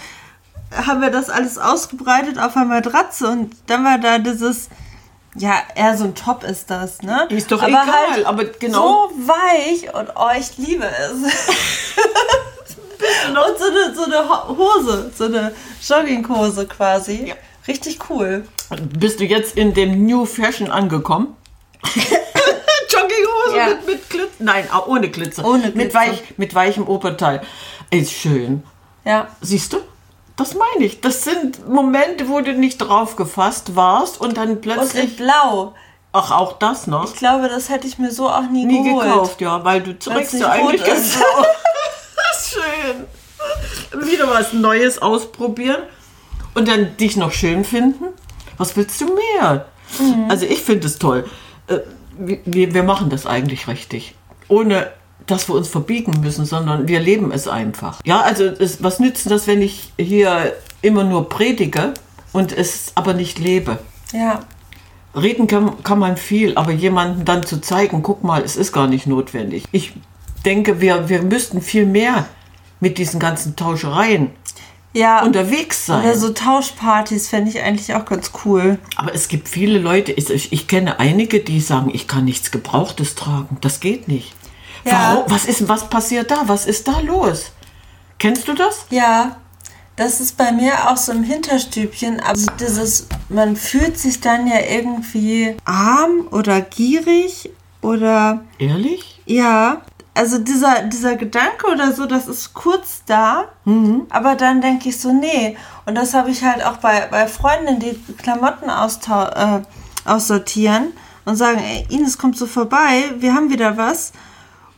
haben 0.87 1.01
wir 1.01 1.11
das 1.11 1.31
alles 1.31 1.59
ausgebreitet 1.59 2.39
auf 2.39 2.57
einer 2.57 2.67
Matratze 2.67 3.29
und 3.29 3.57
dann 3.67 3.85
war 3.85 3.99
da 3.99 4.19
dieses, 4.19 4.69
ja, 5.35 5.55
eher 5.75 5.97
so 5.97 6.05
ein 6.05 6.15
Top 6.15 6.45
ist 6.45 6.71
das, 6.71 7.03
ne? 7.03 7.27
Ist 7.29 7.51
doch 7.51 7.61
aber 7.61 7.71
egal, 7.71 8.11
halt 8.13 8.27
aber 8.27 8.45
genau. 8.45 9.09
So 9.09 9.15
weich 9.27 9.93
und 9.95 10.11
oh, 10.15 10.29
ich 10.39 10.57
liebe 10.59 10.87
es. 10.87 11.13
und 13.29 13.59
so 13.59 13.65
eine, 13.65 13.95
so 13.95 14.05
eine 14.05 14.29
Ho- 14.29 14.57
Hose, 14.57 15.11
so 15.17 15.25
eine 15.25 15.53
Jogginghose 15.87 16.67
quasi. 16.67 17.29
Ja. 17.29 17.35
Richtig 17.67 17.99
cool. 18.09 18.47
Bist 18.99 19.21
du 19.21 19.25
jetzt 19.25 19.57
in 19.57 19.75
dem 19.75 20.07
New 20.07 20.25
Fashion 20.25 20.71
angekommen? 20.71 21.37
Ja. 23.61 23.75
mit, 23.75 23.87
mit 23.87 24.11
Glitzer? 24.11 24.29
Nein, 24.39 24.69
auch 24.73 24.87
ohne 24.87 25.09
Glitzer. 25.11 25.45
Ohne 25.45 25.65
Mit, 25.67 25.75
Glitzer. 25.75 25.99
weich, 25.99 26.23
mit 26.37 26.55
weichem 26.55 26.87
Oberteil. 26.89 27.43
Ist 27.91 28.13
schön. 28.13 28.63
Ja. 29.05 29.29
Siehst 29.41 29.73
du? 29.73 29.79
Das 30.37 30.55
meine 30.55 30.85
ich. 30.87 31.01
Das 31.01 31.25
sind 31.25 31.69
Momente, 31.69 32.29
wo 32.29 32.41
du 32.41 32.53
nicht 32.55 32.79
drauf 32.79 33.17
gefasst 33.17 33.77
warst 33.77 34.21
und 34.21 34.37
dann 34.37 34.51
Und 34.51 34.55
in 34.57 34.61
plötzlich. 34.63 35.17
Blau. 35.17 35.75
ach, 36.13 36.31
auch 36.31 36.55
das 36.59 36.87
noch. 36.87 37.05
Ich 37.13 37.17
glaube, 37.17 37.49
das 37.49 37.69
hätte 37.69 37.87
ich 37.87 37.99
mir 37.99 38.11
so 38.11 38.29
auch 38.29 38.49
nie, 38.51 38.65
Nie 38.65 38.83
geholt. 38.85 39.05
gekauft, 39.07 39.41
ja, 39.41 39.63
weil 39.65 39.83
du 39.83 39.99
trägst 39.99 40.35
ja 40.35 40.49
eigentlich 40.51 40.83
ganz 40.85 41.01
ist. 41.07 41.17
blau. 41.19 41.27
das 42.33 42.47
ist 42.47 42.53
schön. 42.55 44.07
Wieder 44.09 44.29
was 44.31 44.53
Neues 44.53 45.01
ausprobieren. 45.03 45.83
und 46.55 46.69
dann 46.69 46.97
dich 46.97 47.17
noch 47.17 47.33
schön 47.33 47.65
finden. 47.65 48.07
Was 48.59 48.77
willst 48.77 49.01
du 49.01 49.07
mehr? 49.15 49.67
Also 50.29 50.47
ich 50.47 50.63
finde 50.63 50.87
es 50.87 50.99
toll. 50.99 51.29
Wir, 52.21 52.75
wir 52.75 52.83
machen 52.83 53.11
das 53.11 53.27
eigentlich 53.27 53.69
richtig. 53.69 54.15
Ohne 54.49 54.91
dass 55.27 55.49
wir 55.49 55.55
uns 55.55 55.69
verbiegen 55.69 56.21
müssen, 56.21 56.45
sondern 56.45 56.89
wir 56.89 57.01
leben 57.01 57.33
es 57.33 57.47
einfach. 57.47 58.01
Ja, 58.05 58.21
also 58.21 58.45
es, 58.45 58.83
was 58.83 58.99
nützt 58.99 59.31
das, 59.31 59.47
wenn 59.47 59.63
ich 59.63 59.93
hier 59.99 60.53
immer 60.83 61.05
nur 61.05 61.29
predige 61.29 61.95
und 62.33 62.53
es 62.53 62.93
aber 62.95 63.15
nicht 63.15 63.39
lebe? 63.39 63.79
Ja. 64.13 64.41
Reden 65.15 65.47
kann, 65.47 65.83
kann 65.83 65.99
man 65.99 66.17
viel, 66.17 66.57
aber 66.57 66.73
jemandem 66.73 67.25
dann 67.25 67.45
zu 67.45 67.61
zeigen, 67.61 68.03
guck 68.03 68.23
mal, 68.23 68.43
es 68.43 68.57
ist 68.57 68.73
gar 68.73 68.87
nicht 68.87 69.07
notwendig. 69.07 69.65
Ich 69.73 69.93
denke, 70.45 70.81
wir, 70.81 71.09
wir 71.09 71.23
müssten 71.23 71.61
viel 71.61 71.87
mehr 71.87 72.27
mit 72.81 72.99
diesen 72.99 73.21
ganzen 73.21 73.57
Tauschereien 73.57 74.31
Ja. 74.93 75.23
unterwegs 75.23 75.87
sein. 75.87 76.01
Oder 76.05 76.17
so 76.17 76.31
Tauschpartys 76.31 77.29
fände 77.29 77.51
ich 77.51 77.61
eigentlich 77.63 77.95
auch 77.95 78.05
ganz 78.05 78.33
cool. 78.45 78.79
Aber 78.97 79.15
es 79.15 79.29
gibt 79.29 79.49
viele 79.49 79.79
Leute, 79.79 80.13
ich, 80.13 80.53
ich 80.53 80.67
kenne 80.67 80.99
einige, 80.99 81.41
die 81.41 81.61
sagen, 81.61 81.91
ich 81.93 82.09
kann 82.09 82.25
nichts 82.25 82.51
Gebrauchtes 82.51 83.15
tragen. 83.15 83.59
Das 83.61 83.81
geht 83.81 84.09
nicht. 84.09 84.35
Ja. 84.85 85.15
Warum? 85.15 85.31
Was 85.31 85.45
ist, 85.45 85.69
was 85.69 85.89
passiert 85.89 86.31
da? 86.31 86.43
Was 86.47 86.67
ist 86.67 86.89
da 86.89 87.01
los? 87.01 87.53
Kennst 88.19 88.49
du 88.49 88.55
das? 88.55 88.87
Ja, 88.91 89.37
das 89.97 90.21
ist 90.21 90.37
bei 90.37 90.51
mir 90.53 90.91
auch 90.91 90.97
so 90.97 91.13
im 91.13 91.23
Hinterstübchen. 91.23 92.21
Aber 92.21 92.41
dieses, 92.59 93.07
man 93.29 93.57
fühlt 93.57 93.99
sich 93.99 94.21
dann 94.21 94.47
ja 94.47 94.61
irgendwie 94.69 95.57
arm 95.65 96.27
oder 96.31 96.61
gierig 96.63 97.51
oder 97.83 98.43
Ehrlich? 98.59 99.21
ja. 99.27 99.83
Also 100.21 100.37
dieser, 100.37 100.83
dieser 100.83 101.17
Gedanke 101.17 101.67
oder 101.73 101.93
so, 101.95 102.05
das 102.05 102.29
ist 102.29 102.53
kurz 102.53 103.05
da, 103.07 103.47
aber 104.11 104.35
dann 104.35 104.61
denke 104.61 104.91
ich 104.91 105.01
so, 105.01 105.15
nee. 105.15 105.57
Und 105.87 105.95
das 105.95 106.13
habe 106.13 106.31
ich 106.31 106.45
halt 106.45 106.63
auch 106.63 106.77
bei, 106.77 107.09
bei 107.11 107.27
Freundinnen, 107.27 107.81
die 107.81 107.99
Klamotten 108.19 108.69
äh, 108.69 109.61
aussortieren 110.05 110.93
und 111.25 111.37
sagen, 111.37 111.59
ey, 111.61 111.87
Ines 111.89 112.19
kommt 112.19 112.37
so 112.37 112.45
vorbei, 112.45 113.15
wir 113.17 113.33
haben 113.33 113.49
wieder 113.49 113.79
was. 113.79 114.13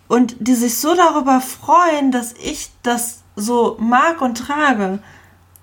Und 0.06 0.36
die 0.38 0.54
sich 0.54 0.78
so 0.78 0.94
darüber 0.94 1.40
freuen, 1.40 2.12
dass 2.12 2.34
ich 2.34 2.70
das 2.84 3.24
so 3.34 3.76
mag 3.80 4.22
und 4.22 4.38
trage. 4.38 5.00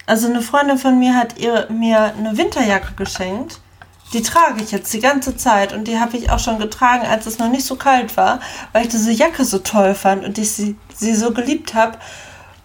Also 0.06 0.28
eine 0.28 0.42
Freundin 0.42 0.78
von 0.78 1.00
mir 1.00 1.16
hat 1.16 1.40
ihr, 1.40 1.68
mir 1.70 2.14
eine 2.18 2.38
Winterjacke 2.38 2.96
geschenkt. 2.98 3.62
Die 4.14 4.22
trage 4.22 4.64
ich 4.64 4.72
jetzt 4.72 4.92
die 4.94 5.00
ganze 5.00 5.38
Zeit 5.38 5.72
und 5.72 5.88
die 5.88 6.00
habe 6.00 6.18
ich 6.18 6.32
auch 6.32 6.40
schon 6.40 6.58
getragen, 6.58 7.06
als 7.06 7.26
es 7.28 7.38
noch 7.38 7.50
nicht 7.50 7.66
so 7.66 7.76
kalt 7.76 8.18
war, 8.18 8.40
weil 8.72 8.84
ich 8.84 8.90
diese 8.90 9.12
Jacke 9.12 9.46
so 9.46 9.60
toll 9.60 9.94
fand 9.94 10.26
und 10.26 10.38
ich 10.38 10.52
sie, 10.52 10.76
sie 10.96 11.16
so 11.16 11.32
geliebt 11.32 11.76
habe. 11.76 11.98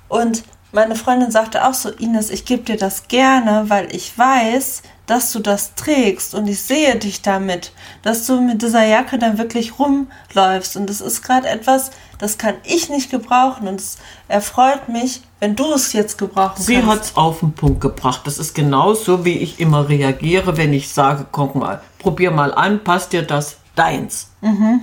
Und 0.09 0.43
meine 0.75 0.97
Freundin 0.97 1.31
sagte 1.31 1.67
auch 1.67 1.75
so, 1.75 1.89
Ines, 1.91 2.31
ich 2.31 2.45
gebe 2.45 2.63
dir 2.63 2.77
das 2.77 3.09
gerne, 3.09 3.65
weil 3.69 3.95
ich 3.95 4.17
weiß, 4.19 4.83
dass 5.07 5.33
du 5.33 5.39
das 5.39 5.75
trägst 5.75 6.35
und 6.35 6.47
ich 6.47 6.63
sehe 6.63 6.97
dich 6.97 7.23
damit, 7.23 7.73
dass 8.03 8.27
du 8.27 8.41
mit 8.41 8.63
dieser 8.63 8.85
Jacke 8.87 9.19
dann 9.19 9.37
wirklich 9.39 9.79
rumläufst. 9.79 10.77
Und 10.77 10.89
das 10.89 11.01
ist 11.01 11.23
gerade 11.23 11.49
etwas, 11.49 11.91
das 12.19 12.39
kann 12.39 12.55
ich 12.65 12.89
nicht 12.89 13.11
gebrauchen 13.11 13.69
und 13.69 13.81
es 13.81 13.99
erfreut 14.29 14.89
mich, 14.89 15.21
wenn 15.41 15.57
du 15.57 15.73
es 15.73 15.93
jetzt 15.93 16.17
gebrauchen 16.17 16.63
Sie 16.63 16.77
kannst. 16.77 16.89
hat 16.89 17.03
es 17.03 17.17
auf 17.17 17.41
den 17.41 17.53
Punkt 17.53 17.81
gebracht. 17.83 18.23
Das 18.25 18.39
ist 18.39 18.55
genauso, 18.55 19.25
wie 19.25 19.39
ich 19.39 19.61
immer 19.61 19.89
reagiere, 19.89 20.57
wenn 20.57 20.73
ich 20.73 20.89
sage, 20.89 21.27
guck 21.31 21.55
mal, 21.55 21.83
probier 21.99 22.31
mal 22.31 22.55
an, 22.55 22.83
passt 22.83 23.13
dir 23.13 23.23
das 23.23 23.59
deins. 23.77 24.31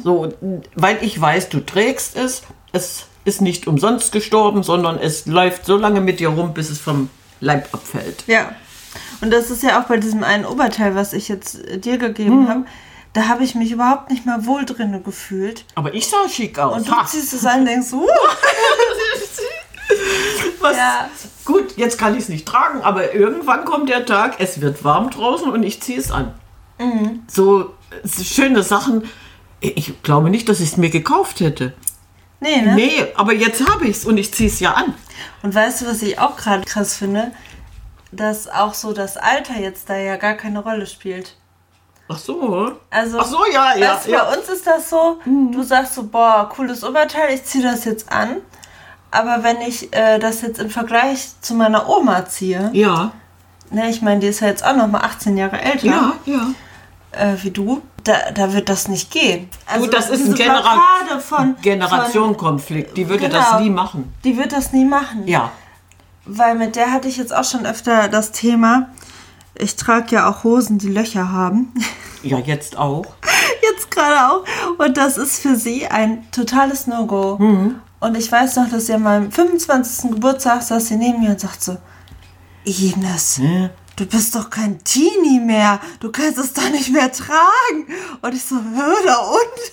So, 0.03 0.29
weil 0.75 0.97
ich 1.01 1.19
weiß, 1.19 1.49
du 1.49 1.61
trägst 1.61 2.15
es, 2.15 2.43
es 2.73 3.05
ist 3.25 3.41
nicht 3.41 3.67
umsonst 3.67 4.11
gestorben, 4.11 4.63
sondern 4.63 4.97
es 4.97 5.25
läuft 5.25 5.65
so 5.65 5.77
lange 5.77 6.01
mit 6.01 6.19
dir 6.19 6.29
rum, 6.29 6.53
bis 6.53 6.69
es 6.69 6.79
vom 6.79 7.09
Leib 7.39 7.69
abfällt. 7.73 8.23
Ja. 8.27 8.51
Und 9.21 9.31
das 9.31 9.51
ist 9.51 9.63
ja 9.63 9.81
auch 9.81 9.85
bei 9.85 9.97
diesem 9.97 10.23
einen 10.23 10.45
Oberteil, 10.45 10.95
was 10.95 11.13
ich 11.13 11.27
jetzt 11.27 11.63
äh, 11.65 11.77
dir 11.77 11.97
gegeben 11.97 12.47
habe. 12.49 12.65
Da 13.13 13.27
habe 13.27 13.43
ich 13.43 13.55
mich 13.55 13.71
überhaupt 13.71 14.09
nicht 14.09 14.25
mehr 14.25 14.45
wohl 14.45 14.65
drinne 14.65 15.01
gefühlt. 15.01 15.65
Aber 15.75 15.93
ich 15.93 16.07
sah 16.07 16.29
schick 16.29 16.57
aus. 16.59 16.77
Und 16.77 16.87
du 16.87 16.91
Ha! 16.91 17.05
ziehst 17.05 17.33
es 17.33 17.45
an 17.45 17.59
und 17.61 17.65
denkst, 17.65 17.91
uh, 17.91 18.07
Was? 20.61 20.77
Ja. 20.77 21.09
Gut, 21.43 21.75
jetzt 21.75 21.97
kann 21.97 22.13
ich 22.13 22.21
es 22.21 22.29
nicht 22.29 22.47
tragen, 22.47 22.81
aber 22.81 23.13
irgendwann 23.13 23.65
kommt 23.65 23.89
der 23.89 24.05
Tag, 24.05 24.35
es 24.39 24.61
wird 24.61 24.83
warm 24.83 25.09
draußen 25.09 25.51
und 25.51 25.63
ich 25.63 25.81
ziehe 25.81 25.99
es 25.99 26.11
an. 26.11 26.33
Mhm. 26.79 27.23
So 27.27 27.73
äh, 27.89 28.23
schöne 28.23 28.63
Sachen. 28.63 29.03
Ich 29.59 30.01
glaube 30.03 30.29
nicht, 30.29 30.47
dass 30.49 30.59
ich 30.59 30.69
es 30.69 30.77
mir 30.77 30.89
gekauft 30.89 31.39
hätte. 31.39 31.73
Nee, 32.41 32.61
ne? 32.61 32.75
Nee, 32.75 33.07
aber 33.15 33.33
jetzt 33.33 33.67
habe 33.69 33.85
ich 33.85 33.97
es 33.97 34.05
und 34.05 34.17
ich 34.17 34.33
ziehe 34.33 34.49
es 34.49 34.59
ja 34.59 34.73
an. 34.73 34.93
Und 35.41 35.55
weißt 35.55 35.81
du, 35.81 35.87
was 35.87 36.01
ich 36.01 36.19
auch 36.19 36.35
gerade 36.35 36.63
krass 36.65 36.95
finde? 36.95 37.31
Dass 38.11 38.49
auch 38.49 38.73
so 38.73 38.91
das 38.91 39.15
Alter 39.15 39.57
jetzt 39.59 39.89
da 39.89 39.95
ja 39.95 40.17
gar 40.17 40.33
keine 40.33 40.59
Rolle 40.59 40.85
spielt. 40.85 41.37
Ach 42.09 42.17
so. 42.17 42.73
Also, 42.89 43.19
Ach 43.19 43.25
so, 43.25 43.39
ja, 43.53 43.77
ja. 43.77 43.93
weißt 43.93 44.07
ja. 44.07 44.25
bei 44.25 44.37
uns 44.37 44.49
ist 44.49 44.67
das 44.67 44.89
so, 44.89 45.19
du 45.25 45.63
sagst 45.63 45.95
so, 45.95 46.03
boah, 46.03 46.49
cooles 46.53 46.83
Oberteil, 46.83 47.33
ich 47.33 47.45
ziehe 47.45 47.63
das 47.63 47.85
jetzt 47.85 48.11
an. 48.11 48.37
Aber 49.11 49.43
wenn 49.43 49.61
ich 49.61 49.93
äh, 49.95 50.19
das 50.19 50.41
jetzt 50.41 50.59
im 50.59 50.69
Vergleich 50.69 51.29
zu 51.41 51.53
meiner 51.53 51.87
Oma 51.87 52.25
ziehe, 52.25 52.69
Ja, 52.73 53.13
ne, 53.71 53.89
ich 53.89 54.01
meine, 54.01 54.19
die 54.19 54.27
ist 54.27 54.41
ja 54.41 54.47
jetzt 54.47 54.63
auch 54.63 54.75
noch 54.75 54.87
mal 54.87 55.01
18 55.01 55.37
Jahre 55.37 55.61
älter 55.61 55.87
ja, 55.87 56.13
ja. 56.25 56.47
äh, 57.11 57.35
wie 57.41 57.51
du, 57.51 57.81
da, 58.03 58.31
da 58.33 58.53
wird 58.53 58.69
das 58.69 58.87
nicht 58.87 59.11
gehen. 59.11 59.49
Also 59.65 59.87
das 59.87 60.09
ist 60.09 60.25
ein 60.27 60.33
Genera 60.35 60.79
von, 61.19 61.55
Generationenkonflikt. 61.61 62.95
Die 62.97 63.07
würde 63.09 63.27
Genau. 63.27 63.39
das 63.39 63.59
nie 63.59 63.69
machen. 63.69 64.13
Die 64.23 64.37
wird 64.37 64.51
das 64.51 64.73
nie 64.73 64.85
machen. 64.85 65.27
Ja. 65.27 65.51
Weil 66.25 66.55
mit 66.55 66.75
der 66.75 66.91
hatte 66.91 67.07
ich 67.07 67.17
jetzt 67.17 67.33
auch 67.33 67.43
schon 67.43 67.65
öfter 67.65 68.07
das 68.07 68.31
Thema. 68.31 68.89
Ich 69.55 69.75
trage 69.75 70.15
ja 70.15 70.29
auch 70.29 70.43
Hosen, 70.43 70.77
die 70.77 70.89
Löcher 70.89 71.31
haben. 71.31 71.73
Ja, 72.23 72.37
jetzt 72.37 72.77
auch. 72.77 73.03
Jetzt 73.63 73.89
gerade 73.89 74.31
auch. 74.31 74.43
Und 74.77 74.95
das 74.95 75.17
ist 75.17 75.41
für 75.41 75.55
sie 75.55 75.87
ein 75.87 76.29
totales 76.31 76.85
No-Go. 76.85 77.39
Und 77.99 78.15
ich 78.15 78.31
weiß 78.31 78.57
noch, 78.57 78.69
dass 78.69 78.85
sie 78.85 78.93
an 78.93 79.01
meinem 79.01 79.31
25. 79.31 80.11
Geburtstag 80.11 80.61
saß 80.61 80.85
sie 80.89 80.97
neben 80.97 81.19
mir 81.21 81.31
und 81.31 81.39
sagt 81.39 81.63
so, 81.63 81.77
Ines, 82.63 83.37
Hm? 83.39 83.69
Du 84.01 84.07
bist 84.07 84.33
doch 84.35 84.49
kein 84.49 84.83
Teenie 84.83 85.39
mehr. 85.39 85.79
Du 85.99 86.11
kannst 86.11 86.37
es 86.37 86.53
doch 86.53 86.69
nicht 86.69 86.91
mehr 86.91 87.11
tragen. 87.11 87.85
Und 88.21 88.33
ich 88.33 88.43
so, 88.43 88.55
hör 88.55 89.31
und? 89.31 89.61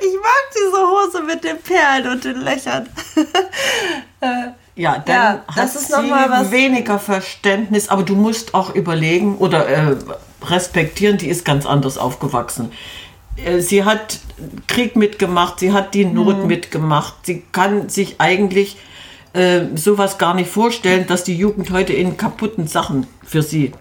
Ich 0.00 0.14
mag 0.14 0.50
diese 0.52 0.78
Hose 0.78 1.22
mit 1.24 1.44
den 1.44 1.56
Perlen 1.58 2.10
und 2.12 2.24
den 2.24 2.40
Löchern. 2.40 2.88
Äh, 4.22 4.48
Ja, 4.74 4.98
dann 4.98 5.14
Ja, 5.14 5.44
das 5.46 5.56
hat 5.56 5.74
ist 5.76 5.86
sie 5.86 5.92
noch 5.92 6.02
mal 6.02 6.28
was- 6.28 6.50
weniger 6.50 6.98
Verständnis, 6.98 7.88
aber 7.88 8.02
du 8.02 8.14
musst 8.16 8.52
auch 8.52 8.74
überlegen 8.74 9.36
oder 9.38 9.66
äh, 9.68 9.96
respektieren, 10.44 11.16
die 11.18 11.28
ist 11.28 11.44
ganz 11.44 11.64
anders 11.66 11.96
aufgewachsen. 11.98 12.72
Äh, 13.36 13.60
Sie 13.60 13.84
hat 13.84 14.18
Krieg 14.66 14.96
mitgemacht, 14.96 15.60
sie 15.60 15.72
hat 15.72 15.94
die 15.94 16.04
Not 16.04 16.38
Mhm. 16.38 16.46
mitgemacht. 16.48 17.14
Sie 17.24 17.42
kann 17.52 17.88
sich 17.88 18.16
eigentlich 18.20 18.76
äh, 19.32 19.62
sowas 19.74 20.18
gar 20.18 20.34
nicht 20.34 20.50
vorstellen, 20.50 21.06
dass 21.06 21.24
die 21.24 21.36
Jugend 21.36 21.70
heute 21.70 21.92
in 21.92 22.16
kaputten 22.16 22.66
Sachen 22.66 23.06
für 23.24 23.42
sie 23.42 23.72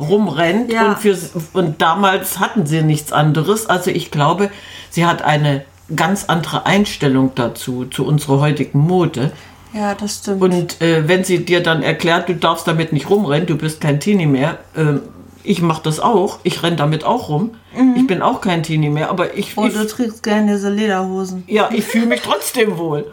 rumrennt. 0.00 0.72
Ja. 0.72 0.90
Und, 0.90 0.98
für, 0.98 1.16
und 1.52 1.80
damals 1.80 2.38
hatten 2.38 2.66
sie 2.66 2.82
nichts 2.82 3.12
anderes. 3.12 3.66
Also 3.66 3.90
ich 3.90 4.10
glaube, 4.10 4.50
sie 4.90 5.06
hat 5.06 5.22
eine 5.22 5.64
ganz 5.94 6.24
andere 6.24 6.66
Einstellung 6.66 7.32
dazu, 7.34 7.84
zu 7.84 8.04
unserer 8.04 8.40
heutigen 8.40 8.80
Mode. 8.80 9.32
ja, 9.72 9.94
das 9.94 10.16
stimmt. 10.16 10.42
Und 10.42 10.82
äh, 10.82 11.06
wenn 11.08 11.24
sie 11.24 11.44
dir 11.44 11.62
dann 11.62 11.82
erklärt, 11.82 12.28
du 12.28 12.34
darfst 12.34 12.66
damit 12.66 12.92
nicht 12.92 13.08
rumrennen, 13.08 13.46
du 13.46 13.56
bist 13.56 13.80
kein 13.80 14.00
Teenie 14.00 14.26
mehr, 14.26 14.58
ähm, 14.76 15.02
ich 15.44 15.62
mache 15.62 15.82
das 15.84 16.00
auch, 16.00 16.40
ich 16.42 16.62
renne 16.64 16.76
damit 16.76 17.04
auch 17.04 17.28
rum. 17.28 17.52
Ich 17.94 18.06
bin 18.06 18.22
auch 18.22 18.40
kein 18.40 18.62
Teenie 18.62 18.88
mehr, 18.88 19.10
aber 19.10 19.36
ich, 19.36 19.56
oh, 19.56 19.66
ich, 19.66 19.74
du 19.74 19.86
trägst 19.86 20.22
gerne 20.22 20.54
diese 20.54 20.70
Lederhosen. 20.70 21.44
ja, 21.46 21.68
ich 21.72 21.84
fühle 21.84 22.06
mich 22.06 22.22
trotzdem 22.22 22.78
wohl. 22.78 23.12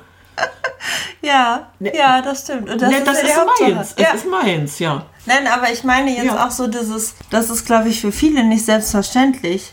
Ja, 1.21 1.67
ja, 1.79 2.21
das 2.21 2.41
stimmt. 2.41 2.69
Und 2.69 2.81
das 2.81 2.89
Ne, 2.89 2.97
ist, 2.97 3.07
das 3.07 3.21
ja 3.21 3.23
die 3.23 3.29
ist 3.29 3.37
meins, 3.75 3.95
Ja. 3.97 4.07
es 4.09 4.15
ist 4.23 4.29
meins, 4.29 4.79
ja. 4.79 5.05
Nein, 5.25 5.47
aber 5.47 5.71
ich 5.71 5.83
meine 5.83 6.11
jetzt 6.15 6.25
Ja. 6.25 6.45
auch 6.45 6.51
so 6.51 6.67
dieses, 6.67 7.15
das 7.29 7.49
ist 7.49 7.65
glaube 7.65 7.89
ich 7.89 8.01
für 8.01 8.11
viele 8.11 8.43
nicht 8.43 8.65
selbstverständlich, 8.65 9.71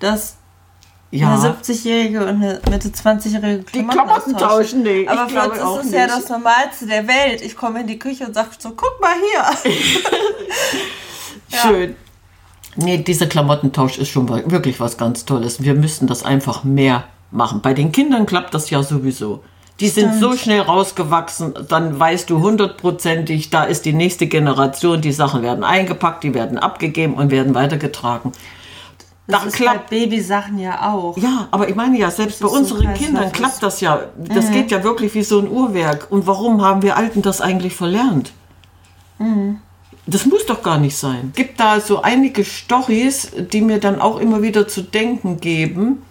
dass 0.00 0.36
Ja, 1.10 1.32
eine 1.34 1.40
70-Jährige 1.42 2.22
und 2.22 2.28
eine 2.42 2.60
Mitte 2.68 2.88
20-Jährige 2.88 3.62
Klamotten, 3.62 3.90
Klamotten 3.96 4.34
austauschen. 4.34 4.38
tauschen, 4.38 4.82
nee, 4.82 5.06
Aber 5.08 5.28
für 5.28 5.62
uns 5.64 5.80
ist 5.82 5.86
es 5.86 5.92
ja 5.92 6.06
das 6.08 6.28
Normalste 6.28 6.86
der 6.86 7.06
Welt. 7.08 7.40
Ich 7.40 7.56
komme 7.56 7.80
in 7.82 7.86
die 7.86 7.98
Küche 7.98 8.26
und 8.26 8.34
sage 8.34 8.50
so, 8.58 8.70
guck 8.70 9.00
mal 9.00 9.14
hier. 9.62 9.72
schön. 11.62 11.96
Nee, 12.76 12.98
dieser 12.98 13.26
Klamottentausch 13.26 13.98
ist 13.98 14.08
schon 14.08 14.28
wirklich 14.50 14.80
was 14.80 14.96
ganz 14.98 15.24
Tolles. 15.24 15.62
Wir 15.62 15.74
müssten 15.74 16.06
das 16.08 16.24
einfach 16.24 16.64
mehr 16.64 17.04
machen. 17.30 17.60
Bei 17.62 17.72
den 17.72 17.92
Kindern 17.92 18.26
klappt 18.26 18.52
das 18.52 18.68
ja 18.70 18.82
sowieso. 18.82 19.44
Die 19.80 19.88
sind 19.88 20.14
so 20.20 20.36
schnell 20.36 20.60
rausgewachsen, 20.60 21.52
dann 21.68 21.98
weißt 21.98 22.30
du 22.30 22.40
hundertprozentig, 22.40 23.50
da 23.50 23.64
ist 23.64 23.84
die 23.84 23.92
nächste 23.92 24.28
Generation, 24.28 25.00
die 25.00 25.10
Sachen 25.10 25.42
werden 25.42 25.64
eingepackt, 25.64 26.22
die 26.22 26.32
werden 26.32 26.58
abgegeben 26.58 27.14
und 27.14 27.32
werden 27.32 27.54
weitergetragen. 27.56 28.30
Da 29.26 29.38
Das 29.38 29.46
ist 29.46 29.56
klappt 29.56 29.90
bei 29.90 30.00
Babysachen 30.00 30.58
ja 30.58 30.92
auch. 30.92 31.16
ja, 31.16 31.48
aber 31.50 31.68
ich 31.68 31.74
meine 31.74 31.98
ja, 31.98 32.10
selbst 32.10 32.40
bei 32.40 32.48
so 32.48 32.54
unseren 32.54 32.94
Kindern 32.94 33.32
klappt 33.32 33.62
das 33.62 33.80
ja. 33.80 34.00
Das 34.16 34.50
geht 34.50 34.70
ja 34.70 34.84
wirklich 34.84 35.14
wie 35.14 35.22
so 35.24 35.40
ein 35.40 35.48
Uhrwerk. 35.48 36.08
Und 36.10 36.26
warum 36.26 36.62
haben 36.62 36.82
wir 36.82 36.96
Alten 36.96 37.22
das 37.22 37.40
eigentlich 37.40 37.74
verlernt? 37.74 38.32
Das 40.06 40.26
muss 40.26 40.44
doch 40.46 40.62
gar 40.62 40.78
nicht 40.78 40.96
sein. 40.96 41.30
Es 41.32 41.36
gibt 41.36 41.58
da 41.58 41.80
so 41.80 42.02
einige 42.02 42.44
Storys, 42.44 43.30
die 43.52 43.62
mir 43.62 43.80
dann 43.80 44.00
auch 44.00 44.18
immer 44.18 44.42
wieder 44.42 44.68
zu 44.68 44.82
denken 44.82 45.40
geben. 45.40 46.02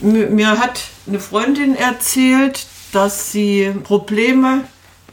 Mir 0.00 0.58
hat 0.58 0.82
eine 1.06 1.20
Freundin 1.20 1.76
erzählt, 1.76 2.66
dass 2.92 3.32
sie 3.32 3.72
Probleme 3.84 4.64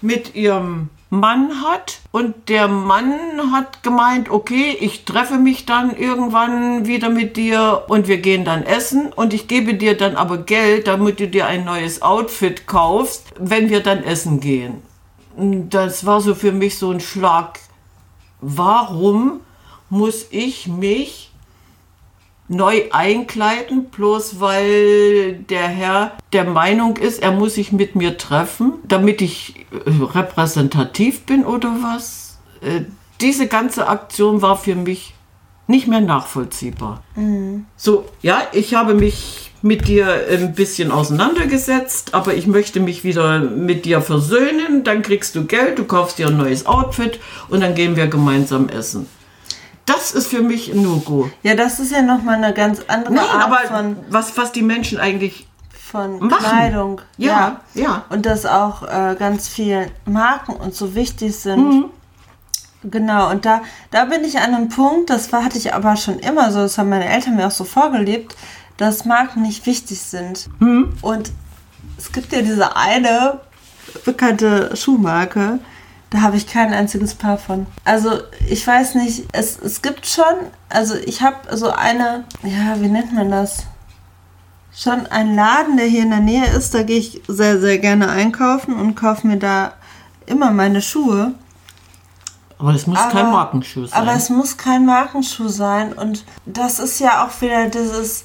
mit 0.01 0.35
ihrem 0.35 0.89
Mann 1.09 1.61
hat 1.61 1.99
und 2.11 2.49
der 2.49 2.67
Mann 2.67 3.51
hat 3.51 3.83
gemeint, 3.83 4.31
okay, 4.31 4.75
ich 4.79 5.05
treffe 5.05 5.37
mich 5.37 5.65
dann 5.65 5.95
irgendwann 5.95 6.87
wieder 6.87 7.09
mit 7.09 7.37
dir 7.37 7.83
und 7.87 8.07
wir 8.07 8.17
gehen 8.17 8.45
dann 8.45 8.63
essen 8.63 9.13
und 9.13 9.33
ich 9.33 9.47
gebe 9.47 9.75
dir 9.75 9.95
dann 9.95 10.15
aber 10.15 10.39
Geld, 10.39 10.87
damit 10.87 11.19
du 11.19 11.27
dir 11.27 11.45
ein 11.45 11.65
neues 11.65 12.01
Outfit 12.01 12.65
kaufst, 12.65 13.33
wenn 13.37 13.69
wir 13.69 13.81
dann 13.81 14.03
essen 14.03 14.39
gehen. 14.39 14.81
Das 15.37 16.05
war 16.05 16.19
so 16.19 16.33
für 16.33 16.51
mich 16.51 16.79
so 16.79 16.89
ein 16.89 16.99
Schlag. 16.99 17.59
Warum 18.41 19.41
muss 19.89 20.25
ich 20.31 20.67
mich 20.67 21.32
neu 22.53 22.83
einkleiden, 22.91 23.85
bloß 23.85 24.39
weil 24.39 25.33
der 25.49 25.67
Herr 25.67 26.11
der 26.31 26.45
Meinung 26.45 26.97
ist, 26.97 27.21
er 27.21 27.31
muss 27.31 27.55
sich 27.55 27.71
mit 27.71 27.95
mir 27.95 28.17
treffen, 28.17 28.73
damit 28.87 29.21
ich 29.21 29.65
äh, 29.71 29.89
repräsentativ 30.03 31.21
bin 31.21 31.45
oder 31.45 31.75
was. 31.81 32.39
Äh, 32.61 32.81
diese 33.21 33.47
ganze 33.47 33.87
Aktion 33.87 34.41
war 34.41 34.57
für 34.57 34.75
mich 34.75 35.13
nicht 35.67 35.87
mehr 35.87 36.01
nachvollziehbar. 36.01 37.03
Mhm. 37.15 37.65
So, 37.77 38.05
ja, 38.21 38.41
ich 38.51 38.75
habe 38.75 38.93
mich 38.93 39.51
mit 39.61 39.87
dir 39.87 40.25
ein 40.29 40.53
bisschen 40.53 40.91
auseinandergesetzt, 40.91 42.13
aber 42.13 42.33
ich 42.33 42.47
möchte 42.47 42.81
mich 42.81 43.05
wieder 43.05 43.39
mit 43.39 43.85
dir 43.85 44.01
versöhnen, 44.01 44.83
dann 44.83 45.01
kriegst 45.01 45.35
du 45.35 45.45
Geld, 45.45 45.79
du 45.79 45.85
kaufst 45.85 46.19
dir 46.19 46.27
ein 46.27 46.37
neues 46.37 46.65
Outfit 46.65 47.19
und 47.47 47.61
dann 47.61 47.73
gehen 47.73 47.95
wir 47.95 48.07
gemeinsam 48.07 48.67
essen. 48.67 49.07
Das 49.85 50.11
ist 50.11 50.27
für 50.27 50.41
mich 50.41 50.71
ein 50.71 50.81
No-Go. 50.81 51.29
Ja, 51.43 51.55
das 51.55 51.79
ist 51.79 51.91
ja 51.91 52.01
nochmal 52.01 52.35
eine 52.35 52.53
ganz 52.53 52.81
andere 52.87 53.13
Nein, 53.13 53.25
Art 53.25 53.43
aber 53.43 53.57
von. 53.67 53.97
Was, 54.09 54.37
was 54.37 54.51
die 54.51 54.61
Menschen 54.61 54.99
eigentlich 54.99 55.47
von 55.93 56.19
machen. 56.19 56.43
Kleidung. 56.43 57.01
Ja, 57.17 57.61
ja, 57.73 57.83
ja. 57.83 58.05
Und 58.09 58.25
dass 58.25 58.45
auch 58.45 58.83
äh, 58.83 59.15
ganz 59.17 59.47
viele 59.47 59.87
Marken 60.05 60.53
und 60.53 60.73
so 60.73 60.95
wichtig 60.95 61.35
sind. 61.35 61.69
Mhm. 61.69 61.85
Genau, 62.85 63.29
und 63.29 63.45
da, 63.45 63.61
da 63.91 64.05
bin 64.05 64.23
ich 64.23 64.39
an 64.39 64.53
einem 64.53 64.69
Punkt, 64.69 65.09
das 65.09 65.31
war, 65.31 65.45
hatte 65.45 65.57
ich 65.57 65.73
aber 65.73 65.95
schon 65.95 66.19
immer 66.19 66.51
so, 66.51 66.59
das 66.59 66.77
haben 66.77 66.89
meine 66.89 67.07
Eltern 67.07 67.35
mir 67.37 67.47
auch 67.47 67.51
so 67.51 67.63
vorgelebt, 67.63 68.35
dass 68.77 69.05
Marken 69.05 69.43
nicht 69.43 69.65
wichtig 69.65 70.01
sind. 70.01 70.49
Mhm. 70.59 70.93
Und 71.01 71.31
es 71.97 72.11
gibt 72.11 72.33
ja 72.33 72.41
diese 72.41 72.75
eine 72.75 73.39
bekannte 74.03 74.75
Schuhmarke, 74.75 75.59
da 76.13 76.21
habe 76.21 76.37
ich 76.37 76.45
kein 76.45 76.71
einziges 76.73 77.15
Paar 77.15 77.39
von. 77.39 77.65
Also 77.85 78.11
ich 78.47 78.65
weiß 78.65 78.93
nicht, 78.95 79.25
es, 79.31 79.57
es 79.57 79.81
gibt 79.81 80.05
schon, 80.05 80.23
also 80.69 80.93
ich 80.93 81.23
habe 81.23 81.55
so 81.55 81.71
eine, 81.71 82.25
ja, 82.43 82.79
wie 82.79 82.87
nennt 82.87 83.13
man 83.13 83.31
das? 83.31 83.65
Schon 84.75 85.07
ein 85.07 85.33
Laden, 85.35 85.75
der 85.75 85.87
hier 85.87 86.03
in 86.03 86.11
der 86.11 86.19
Nähe 86.19 86.45
ist, 86.45 86.75
da 86.75 86.83
gehe 86.83 86.99
ich 86.99 87.23
sehr, 87.27 87.59
sehr 87.59 87.79
gerne 87.79 88.09
einkaufen 88.09 88.75
und 88.75 88.93
kaufe 88.93 89.25
mir 89.25 89.37
da 89.37 89.73
immer 90.27 90.51
meine 90.51 90.83
Schuhe. 90.83 91.33
Aber 92.59 92.75
es 92.75 92.85
muss 92.85 92.99
aber, 92.99 93.11
kein 93.11 93.31
Markenschuh 93.31 93.87
sein. 93.87 93.99
Aber 93.99 94.13
es 94.13 94.29
muss 94.29 94.57
kein 94.57 94.85
Markenschuh 94.85 95.47
sein. 95.47 95.93
Und 95.93 96.25
das 96.45 96.77
ist 96.77 96.99
ja 96.99 97.25
auch 97.25 97.41
wieder 97.41 97.69
dieses, 97.69 98.23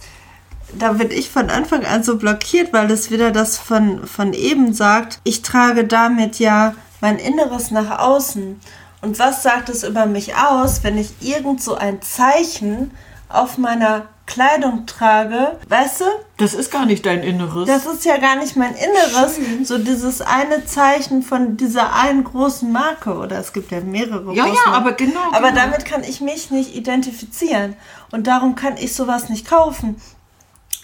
da 0.79 0.93
bin 0.93 1.11
ich 1.11 1.31
von 1.31 1.49
Anfang 1.49 1.87
an 1.87 2.03
so 2.03 2.19
blockiert, 2.19 2.75
weil 2.75 2.87
das 2.87 3.11
wieder 3.11 3.31
das 3.31 3.57
von, 3.57 4.07
von 4.07 4.35
eben 4.35 4.75
sagt, 4.75 5.21
ich 5.25 5.41
trage 5.41 5.85
damit 5.85 6.39
ja 6.39 6.75
mein 7.01 7.19
Inneres 7.19 7.71
nach 7.71 7.99
außen. 7.99 8.61
Und 9.01 9.19
was 9.19 9.43
sagt 9.43 9.69
es 9.69 9.85
über 9.85 10.07
mich 10.07 10.35
aus, 10.37 10.83
wenn 10.83 10.99
ich 10.99 11.11
irgend 11.21 11.63
so 11.63 11.77
ein 11.77 12.03
Zeichen 12.03 12.91
auf 13.29 13.59
meiner 13.59 14.09
Kleidung 14.27 14.85
trage, 14.87 15.59
weißt 15.69 16.01
du? 16.03 16.05
Das 16.37 16.53
ist 16.53 16.71
gar 16.71 16.85
nicht 16.85 17.07
dein 17.07 17.23
Inneres. 17.23 17.67
Das 17.67 17.87
ist 17.87 18.05
ja 18.05 18.19
gar 18.19 18.37
nicht 18.37 18.57
mein 18.57 18.75
Inneres. 18.75 19.37
Schön. 19.37 19.65
So 19.65 19.79
dieses 19.79 20.21
eine 20.21 20.67
Zeichen 20.67 21.23
von 21.23 21.57
dieser 21.57 21.95
einen 21.95 22.25
großen 22.25 22.71
Marke. 22.71 23.15
Oder 23.15 23.39
es 23.39 23.53
gibt 23.53 23.71
ja 23.71 23.81
mehrere. 23.81 24.35
Ja, 24.35 24.47
ja, 24.47 24.73
aber 24.73 24.93
genau. 24.93 25.21
Aber 25.33 25.51
genau. 25.51 25.63
damit 25.63 25.85
kann 25.85 26.05
ich 26.05 26.21
mich 26.21 26.51
nicht 26.51 26.75
identifizieren. 26.77 27.75
Und 28.11 28.27
darum 28.27 28.55
kann 28.55 28.77
ich 28.77 28.95
sowas 28.95 29.31
nicht 29.31 29.49
kaufen. 29.49 29.97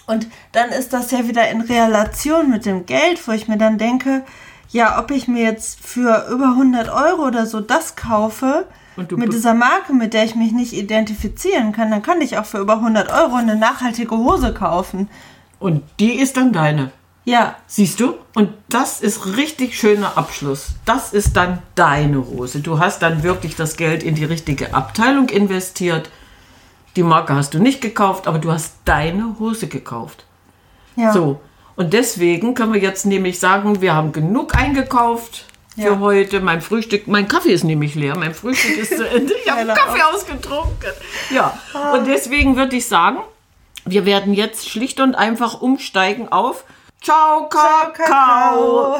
Und 0.07 0.27
dann 0.51 0.69
ist 0.69 0.93
das 0.93 1.11
ja 1.11 1.27
wieder 1.27 1.47
in 1.49 1.61
Relation 1.61 2.49
mit 2.49 2.65
dem 2.65 2.85
Geld, 2.85 3.27
wo 3.27 3.31
ich 3.31 3.47
mir 3.47 3.57
dann 3.57 3.77
denke, 3.77 4.23
ja, 4.69 4.99
ob 4.99 5.11
ich 5.11 5.27
mir 5.27 5.43
jetzt 5.43 5.79
für 5.79 6.27
über 6.31 6.49
100 6.49 6.89
Euro 6.89 7.27
oder 7.27 7.45
so 7.45 7.61
das 7.61 7.95
kaufe, 7.95 8.65
mit 8.95 9.33
dieser 9.33 9.53
Marke, 9.53 9.93
mit 9.93 10.13
der 10.13 10.23
ich 10.23 10.35
mich 10.35 10.53
nicht 10.53 10.73
identifizieren 10.73 11.73
kann, 11.73 11.91
dann 11.91 12.01
kann 12.01 12.21
ich 12.21 12.37
auch 12.37 12.45
für 12.45 12.59
über 12.59 12.75
100 12.75 13.11
Euro 13.11 13.35
eine 13.35 13.55
nachhaltige 13.55 14.15
Hose 14.15 14.53
kaufen. 14.53 15.09
Und 15.59 15.83
die 15.99 16.13
ist 16.13 16.37
dann 16.37 16.53
deine. 16.53 16.91
Ja. 17.25 17.55
Siehst 17.67 17.99
du? 17.99 18.13
Und 18.35 18.49
das 18.69 19.01
ist 19.01 19.35
richtig 19.35 19.77
schöner 19.77 20.17
Abschluss. 20.17 20.69
Das 20.85 21.11
ist 21.11 21.35
dann 21.35 21.61
deine 21.73 22.25
Hose. 22.25 22.59
Du 22.59 22.79
hast 22.79 23.01
dann 23.01 23.23
wirklich 23.23 23.55
das 23.55 23.77
Geld 23.77 24.03
in 24.03 24.15
die 24.15 24.25
richtige 24.25 24.73
Abteilung 24.73 25.29
investiert. 25.29 26.09
Die 26.95 27.03
Marke 27.03 27.35
hast 27.35 27.53
du 27.53 27.59
nicht 27.59 27.81
gekauft, 27.81 28.27
aber 28.27 28.39
du 28.39 28.51
hast 28.51 28.75
deine 28.85 29.37
Hose 29.39 29.67
gekauft. 29.67 30.25
Ja. 30.95 31.11
So. 31.11 31.41
Und 31.75 31.93
deswegen 31.93 32.53
können 32.53 32.73
wir 32.73 32.81
jetzt 32.81 33.05
nämlich 33.05 33.39
sagen, 33.39 33.81
wir 33.81 33.93
haben 33.93 34.11
genug 34.11 34.55
eingekauft 34.55 35.45
für 35.75 35.81
ja. 35.81 35.99
heute. 35.99 36.39
Mein 36.39 36.61
Frühstück, 36.61 37.07
mein 37.07 37.27
Kaffee 37.27 37.51
ist 37.51 37.63
nämlich 37.63 37.95
leer. 37.95 38.17
Mein 38.17 38.33
Frühstück 38.33 38.77
ist 38.77 38.95
zu 38.95 39.07
Ende. 39.09 39.33
Ich 39.33 39.51
habe 39.51 39.67
Kaffee 39.67 40.01
ausgetrunken. 40.01 40.91
Ja. 41.31 41.57
Ah. 41.73 41.93
Und 41.93 42.07
deswegen 42.07 42.55
würde 42.55 42.77
ich 42.77 42.87
sagen, 42.87 43.19
wir 43.83 44.05
werden 44.05 44.33
jetzt 44.33 44.69
schlicht 44.69 44.99
und 44.99 45.15
einfach 45.15 45.61
umsteigen 45.61 46.31
auf 46.31 46.63
Ciao, 47.01 47.47
Kakao. 47.49 47.93
Ciao, 47.93 47.93
Kakao. 47.93 48.99